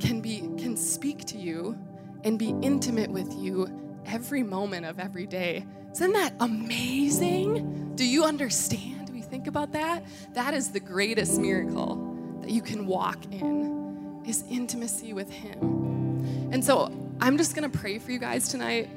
can 0.00 0.20
be 0.20 0.40
can 0.58 0.76
speak 0.76 1.24
to 1.26 1.38
you 1.38 1.78
and 2.24 2.38
be 2.38 2.54
intimate 2.62 3.10
with 3.10 3.32
you 3.34 3.68
every 4.04 4.42
moment 4.42 4.86
of 4.86 4.98
every 4.98 5.26
day. 5.26 5.64
Isn't 5.96 6.12
that 6.12 6.34
amazing? 6.40 7.94
Do 7.94 8.04
you 8.04 8.24
understand? 8.24 9.06
Do 9.06 9.14
we 9.14 9.22
think 9.22 9.46
about 9.46 9.72
that? 9.72 10.04
That 10.34 10.52
is 10.52 10.70
the 10.70 10.78
greatest 10.78 11.40
miracle 11.40 11.96
that 12.42 12.50
you 12.50 12.60
can 12.60 12.86
walk 12.86 13.24
in 13.32 14.22
is 14.26 14.44
intimacy 14.50 15.14
with 15.14 15.30
him. 15.30 16.50
And 16.52 16.62
so 16.62 16.92
I'm 17.18 17.38
just 17.38 17.56
going 17.56 17.70
to 17.70 17.78
pray 17.78 17.98
for 17.98 18.12
you 18.12 18.18
guys 18.18 18.50
tonight. 18.50 18.90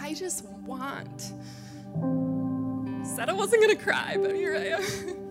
I 0.00 0.14
just 0.14 0.46
want 0.64 1.34
said 3.06 3.28
I 3.28 3.34
wasn't 3.34 3.60
gonna 3.60 3.76
cry, 3.76 4.16
but 4.18 4.34
here 4.34 4.56
I 4.56 4.80
am. 4.80 5.20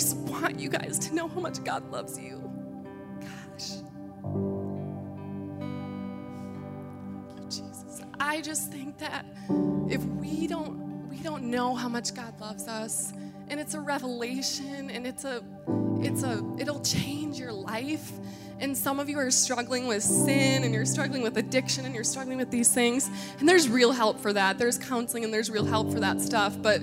I 0.00 0.02
just 0.02 0.16
want 0.16 0.58
you 0.58 0.70
guys 0.70 0.98
to 1.00 1.14
know 1.14 1.28
how 1.28 1.40
much 1.40 1.62
God 1.62 1.90
loves 1.92 2.18
you. 2.18 2.50
Gosh. 3.20 3.82
Jesus. 7.50 8.00
I 8.18 8.40
just 8.40 8.72
think 8.72 8.96
that 8.96 9.26
if 9.90 10.02
we 10.02 10.46
don't 10.46 11.06
we 11.10 11.18
don't 11.18 11.44
know 11.44 11.74
how 11.74 11.90
much 11.90 12.14
God 12.14 12.40
loves 12.40 12.66
us, 12.66 13.12
and 13.48 13.60
it's 13.60 13.74
a 13.74 13.80
revelation 13.80 14.88
and 14.88 15.06
it's 15.06 15.26
a 15.26 15.44
it's 16.00 16.22
a 16.22 16.42
it'll 16.58 16.80
change 16.80 17.38
your 17.38 17.52
life 17.52 18.10
and 18.58 18.74
some 18.74 19.00
of 19.00 19.10
you 19.10 19.18
are 19.18 19.30
struggling 19.30 19.86
with 19.86 20.02
sin 20.02 20.64
and 20.64 20.72
you're 20.72 20.86
struggling 20.86 21.20
with 21.20 21.36
addiction 21.36 21.84
and 21.84 21.94
you're 21.94 22.04
struggling 22.04 22.38
with 22.38 22.50
these 22.50 22.72
things. 22.72 23.10
And 23.38 23.46
there's 23.46 23.68
real 23.68 23.92
help 23.92 24.18
for 24.18 24.32
that. 24.32 24.56
There's 24.56 24.78
counseling 24.78 25.24
and 25.24 25.34
there's 25.34 25.50
real 25.50 25.66
help 25.66 25.92
for 25.92 26.00
that 26.00 26.22
stuff. 26.22 26.56
But 26.62 26.80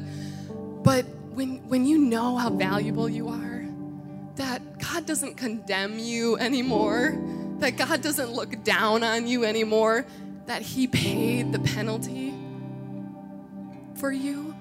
but 0.83 1.05
when 1.37 1.59
when 1.69 1.85
you 1.85 1.99
know 1.99 2.35
how 2.35 2.49
valuable 2.49 3.07
you 3.07 3.27
are, 3.27 3.63
that 4.37 4.79
God 4.79 5.05
doesn't 5.05 5.37
condemn 5.37 5.99
you 5.99 6.35
anymore, 6.37 7.15
that 7.59 7.77
God 7.77 8.01
doesn't 8.01 8.31
look 8.31 8.63
down 8.63 9.03
on 9.03 9.27
you 9.27 9.45
anymore, 9.45 10.07
that 10.47 10.63
He 10.63 10.87
paid 10.87 11.51
the 11.51 11.59
penalty 11.59 12.33
for 13.93 14.11
you, 14.11 14.55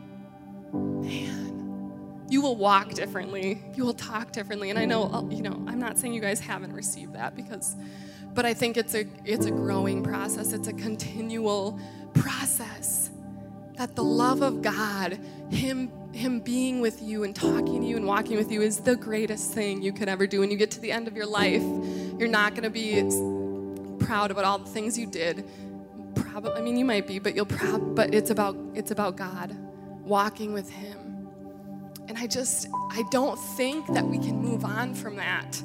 man, 0.71 2.27
you 2.29 2.43
will 2.43 2.57
walk 2.57 2.93
differently. 2.93 3.63
You 3.75 3.87
will 3.87 3.95
talk 3.95 4.33
differently. 4.33 4.69
And 4.69 4.79
I 4.79 4.85
know, 4.85 5.05
uh, 5.05 5.23
you 5.31 5.41
know, 5.41 5.65
I'm 5.67 5.79
not 5.79 5.99
saying 5.99 6.13
you 6.13 6.21
guys 6.21 6.41
haven't 6.41 6.75
received 6.75 7.15
that 7.15 7.35
because, 7.35 7.75
but 8.35 8.45
I 8.45 8.53
think 8.53 8.77
it's 8.77 8.95
a 8.95 9.07
it's 9.25 9.47
a 9.47 9.51
growing 9.51 10.03
process. 10.03 10.53
It's 10.53 10.69
a 10.69 10.75
continual 10.75 11.81
process 12.13 13.11
that 13.77 13.95
the 13.95 14.05
love 14.05 14.43
of 14.43 14.63
God, 14.63 15.19
Him 15.51 15.91
Him 16.13 16.41
being 16.41 16.81
with 16.81 17.03
you 17.03 17.25
and 17.25 17.35
talking 17.35 17.81
to 17.83 17.87
you 17.87 17.97
and 17.97 18.07
walking 18.07 18.37
with 18.37 18.51
you, 18.51 18.63
is 18.63 18.79
the 18.79 18.97
greatest 18.97 19.53
thing 19.53 19.83
you 19.83 19.93
could 19.93 20.09
ever 20.09 20.27
do. 20.27 20.41
When 20.41 20.51
you 20.51 20.57
get 20.57 20.71
to 20.73 20.81
the 20.81 20.91
end 20.91 21.09
of 21.09 21.17
your 21.17 21.27
life, 21.27 21.63
you're 22.19 22.29
not 22.29 22.55
going 22.55 22.65
to 22.65 22.71
be 22.71 23.03
proud 24.05 24.31
about 24.31 24.45
all 24.45 24.59
the 24.59 24.71
things 24.71 24.99
you 24.99 25.07
did. 25.07 25.45
Probably, 26.15 26.53
I 26.53 26.61
mean, 26.61 26.77
you 26.77 26.85
might 26.85 27.07
be, 27.07 27.19
but 27.19 27.35
you'll 27.35 27.47
proud. 27.47 27.95
But 27.95 28.15
it's 28.15 28.31
about 28.31 28.57
it's 28.75 28.91
about 28.91 29.17
God, 29.17 29.57
walking 30.05 30.53
with 30.53 30.71
Him. 30.71 31.29
And 32.09 32.17
I 32.17 32.27
just 32.27 32.69
I 32.91 33.03
don't 33.11 33.39
think 33.57 33.87
that 33.95 34.07
we 34.07 34.19
can 34.19 34.37
move 34.37 34.65
on 34.65 34.95
from 34.95 35.17
that. 35.17 35.61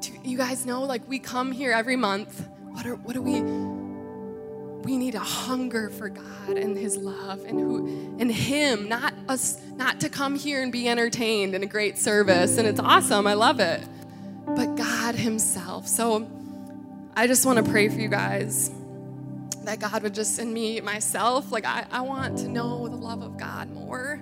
Do 0.00 0.12
you 0.24 0.38
guys 0.38 0.64
know? 0.66 0.82
Like 0.82 1.08
we 1.08 1.18
come 1.18 1.52
here 1.52 1.72
every 1.72 1.96
month. 1.96 2.48
What 2.72 2.86
are 2.86 2.96
what 2.96 3.16
are 3.16 3.22
we? 3.22 3.40
We 4.84 4.98
need 4.98 5.14
a 5.14 5.20
hunger 5.20 5.88
for 5.88 6.08
God 6.08 6.56
and 6.56 6.76
his 6.76 6.96
love 6.96 7.44
and 7.44 7.58
who 7.58 8.16
and 8.18 8.30
him 8.30 8.88
not 8.88 9.14
us 9.28 9.58
not 9.76 10.00
to 10.00 10.08
come 10.08 10.36
here 10.36 10.62
and 10.62 10.70
be 10.70 10.88
entertained 10.88 11.54
in 11.54 11.62
a 11.62 11.66
great 11.66 11.98
service. 11.98 12.58
And 12.58 12.68
it's 12.68 12.80
awesome. 12.80 13.26
I 13.26 13.34
love 13.34 13.60
it. 13.60 13.82
But 14.46 14.76
God 14.76 15.14
himself. 15.14 15.88
So 15.88 16.28
I 17.16 17.26
just 17.26 17.46
want 17.46 17.64
to 17.64 17.70
pray 17.70 17.88
for 17.88 17.98
you 17.98 18.08
guys 18.08 18.70
that 19.62 19.80
God 19.80 20.02
would 20.02 20.14
just 20.14 20.38
in 20.38 20.52
me 20.52 20.80
myself. 20.82 21.50
Like 21.50 21.64
I, 21.64 21.86
I 21.90 22.02
want 22.02 22.38
to 22.38 22.48
know 22.48 22.86
the 22.88 22.96
love 22.96 23.22
of 23.22 23.38
God 23.38 23.70
more. 23.70 24.20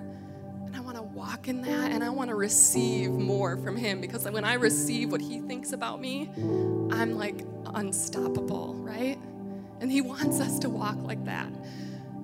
And 0.65 0.75
I 0.75 0.79
want 0.79 0.95
to 0.95 1.03
walk 1.03 1.49
in 1.49 1.61
that. 1.63 1.91
And 1.91 2.03
I 2.03 2.09
want 2.09 2.29
to 2.29 2.35
receive 2.35 3.11
more 3.11 3.57
from 3.57 3.75
him. 3.75 3.99
Because 3.99 4.23
when 4.23 4.45
I 4.45 4.53
receive 4.53 5.11
what 5.11 5.21
he 5.21 5.41
thinks 5.41 5.73
about 5.73 5.99
me 5.99 6.29
I'm 6.91 7.17
like 7.17 7.45
unstoppable 7.65 8.75
right 8.75 9.17
and 9.83 9.91
He 9.91 10.01
wants 10.13 10.39
us 10.39 10.57
to 10.59 10.69
walk 10.69 10.97
like 11.03 11.23
that. 11.25 11.51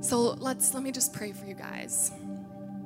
So 0.01 0.31
let's 0.35 0.73
let 0.73 0.81
me 0.81 0.91
just 0.91 1.13
pray 1.13 1.33
for 1.33 1.45
you 1.45 1.53
guys. 1.53 2.11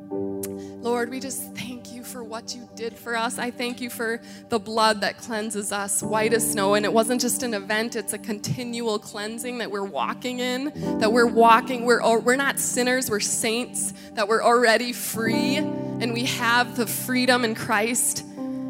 Lord, 0.10 1.10
we 1.10 1.20
just 1.20 1.56
thank 1.56 1.94
you 1.94 2.04
for 2.04 2.24
what 2.24 2.54
you 2.54 2.68
did 2.76 2.94
for 2.94 3.16
us. 3.16 3.40
I 3.40 3.52
thank 3.52 3.80
you 3.82 3.90
for 3.90 4.20
the 4.50 4.60
blood 4.60 5.02
that 5.02 5.18
cleanses 5.18 5.72
us 5.72 6.04
white 6.04 6.34
as 6.34 6.52
snow. 6.52 6.74
And 6.74 6.86
it 6.86 6.92
wasn't 6.92 7.22
just 7.22 7.42
an 7.42 7.54
event, 7.54 7.96
it's 7.96 8.14
a 8.14 8.18
continual 8.18 9.00
cleansing 9.00 9.60
that 9.60 9.72
we're 9.72 9.86
walking 9.86 10.40
in, 10.40 11.00
that 11.00 11.12
we're 11.12 11.26
walking. 11.26 11.86
We're, 11.86 12.02
oh, 12.04 12.20
we're 12.20 12.36
not 12.36 12.60
sinners, 12.60 13.10
we're 13.10 13.22
saints, 13.22 13.94
that 14.14 14.28
we're 14.28 14.44
already 14.44 14.92
free 14.92 15.56
and 15.56 16.14
we 16.14 16.26
have 16.26 16.76
the 16.76 16.86
freedom 16.86 17.46
in 17.46 17.56
Christ. 17.56 18.26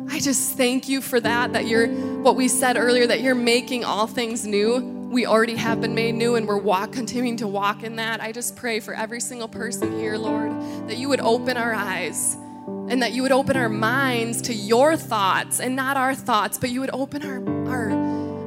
I 0.09 0.19
just 0.19 0.55
thank 0.55 0.87
you 0.87 1.01
for 1.01 1.19
that, 1.19 1.53
that 1.53 1.65
you're, 1.65 1.87
what 1.87 2.35
we 2.35 2.47
said 2.47 2.77
earlier, 2.77 3.07
that 3.07 3.21
you're 3.21 3.35
making 3.35 3.83
all 3.83 4.05
things 4.05 4.45
new 4.45 5.02
we 5.13 5.27
already 5.27 5.55
have 5.55 5.79
been 5.79 5.93
made 5.93 6.15
new 6.15 6.35
and 6.35 6.47
we're 6.47 6.57
walk, 6.57 6.91
continuing 6.91 7.37
to 7.37 7.47
walk 7.47 7.83
in 7.83 7.97
that. 7.97 8.19
I 8.19 8.31
just 8.31 8.55
pray 8.55 8.79
for 8.79 8.95
every 8.95 9.21
single 9.21 9.47
person 9.47 9.95
here, 9.99 10.17
Lord, 10.17 10.51
that 10.89 10.97
you 10.97 11.07
would 11.09 11.19
open 11.19 11.55
our 11.55 11.71
eyes 11.71 12.35
and 12.89 13.01
that 13.03 13.13
you 13.13 13.21
would 13.21 13.31
open 13.31 13.55
our 13.55 13.69
minds 13.69 14.41
to 14.43 14.53
your 14.53 14.97
thoughts 14.97 15.59
and 15.59 15.75
not 15.75 15.97
our 15.97 16.15
thoughts, 16.15 16.57
but 16.57 16.71
you 16.71 16.79
would 16.79 16.89
open 16.93 17.23
our, 17.23 17.69
our 17.69 17.89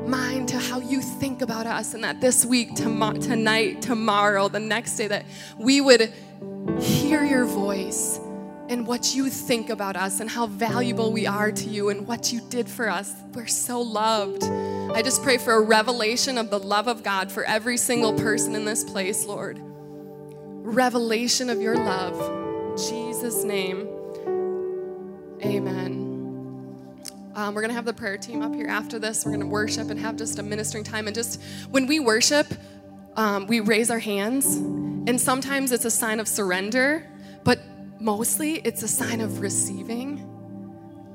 mind 0.08 0.48
to 0.48 0.58
how 0.58 0.80
you 0.80 1.00
think 1.00 1.40
about 1.40 1.66
us 1.68 1.94
and 1.94 2.02
that 2.02 2.20
this 2.20 2.44
week, 2.44 2.74
tom- 2.74 3.20
tonight, 3.20 3.80
tomorrow, 3.80 4.48
the 4.48 4.58
next 4.58 4.96
day, 4.96 5.06
that 5.06 5.24
we 5.58 5.80
would 5.80 6.12
hear 6.80 7.24
your 7.24 7.44
voice 7.44 8.18
and 8.68 8.86
what 8.86 9.14
you 9.14 9.30
think 9.30 9.70
about 9.70 9.96
us 9.96 10.20
and 10.20 10.28
how 10.28 10.46
valuable 10.46 11.12
we 11.12 11.26
are 11.26 11.52
to 11.52 11.68
you 11.68 11.88
and 11.88 12.06
what 12.06 12.32
you 12.32 12.40
did 12.48 12.68
for 12.68 12.88
us. 12.88 13.12
We're 13.32 13.46
so 13.46 13.80
loved. 13.80 14.44
I 14.44 15.02
just 15.02 15.22
pray 15.22 15.38
for 15.38 15.54
a 15.54 15.60
revelation 15.60 16.36
of 16.38 16.50
the 16.50 16.58
love 16.58 16.88
of 16.88 17.02
God 17.02 17.30
for 17.30 17.44
every 17.44 17.76
single 17.76 18.12
person 18.12 18.54
in 18.54 18.64
this 18.64 18.82
place, 18.82 19.24
Lord. 19.24 19.58
Revelation 19.60 21.48
of 21.48 21.60
your 21.60 21.76
love. 21.76 22.14
In 22.70 22.76
Jesus' 22.76 23.44
name. 23.44 23.88
Amen. 25.44 26.06
Um, 27.36 27.54
we're 27.54 27.60
going 27.60 27.70
to 27.70 27.74
have 27.74 27.84
the 27.84 27.92
prayer 27.92 28.16
team 28.16 28.42
up 28.42 28.54
here 28.54 28.66
after 28.66 28.98
this. 28.98 29.24
We're 29.24 29.32
going 29.32 29.40
to 29.40 29.46
worship 29.46 29.90
and 29.90 30.00
have 30.00 30.16
just 30.16 30.38
a 30.38 30.42
ministering 30.42 30.82
time. 30.82 31.06
And 31.06 31.14
just 31.14 31.40
when 31.70 31.86
we 31.86 32.00
worship, 32.00 32.46
um, 33.14 33.46
we 33.46 33.60
raise 33.60 33.90
our 33.90 33.98
hands. 33.98 34.56
And 34.56 35.20
sometimes 35.20 35.70
it's 35.70 35.84
a 35.84 35.90
sign 35.90 36.18
of 36.18 36.26
surrender, 36.26 37.06
but 37.44 37.60
mostly 38.00 38.54
it's 38.64 38.82
a 38.82 38.88
sign 38.88 39.20
of 39.20 39.40
receiving. 39.40 40.32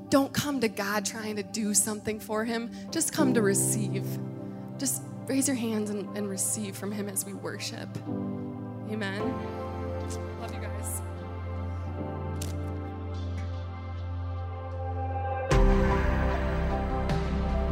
Don't 0.10 0.34
come 0.34 0.60
to 0.60 0.68
God 0.68 1.06
trying 1.06 1.38
to 1.38 1.44
do 1.44 1.74
something 1.74 2.20
for 2.20 2.44
Him, 2.44 2.72
just 2.92 3.14
come 3.14 3.34
to 3.34 3.42
receive. 3.42 4.06
Just 4.78 5.04
raise 5.28 5.48
your 5.48 5.56
hands 5.56 5.90
and, 5.90 6.18
and 6.18 6.30
receive 6.30 6.76
from 6.76 6.92
Him 6.92 7.08
as 7.08 7.26
we 7.26 7.34
worship. 7.34 7.88
Amen. 8.90 9.22
Love 10.42 10.54
you 10.54 10.60
guys. 10.60 11.02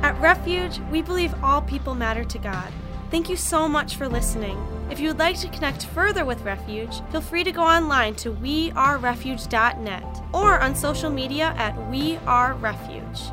At 0.01 0.17
Refuge, 0.21 0.79
we 0.91 1.01
believe 1.01 1.33
all 1.43 1.61
people 1.61 1.93
matter 1.93 2.23
to 2.23 2.37
God. 2.39 2.71
Thank 3.11 3.27
you 3.27 3.37
so 3.37 3.67
much 3.67 3.95
for 3.95 4.07
listening. 4.07 4.57
If 4.91 4.99
you 4.99 5.07
would 5.07 5.17
like 5.17 5.39
to 5.39 5.47
connect 5.49 5.87
further 5.87 6.25
with 6.25 6.41
Refuge, 6.41 7.01
feel 7.11 7.21
free 7.21 7.43
to 7.43 7.51
go 7.51 7.63
online 7.63 8.15
to 8.15 8.31
wearerefuge.net 8.31 10.23
or 10.31 10.59
on 10.59 10.75
social 10.75 11.09
media 11.09 11.55
at 11.57 11.89
We 11.89 12.17
Are 12.27 12.53
Refuge. 12.53 13.31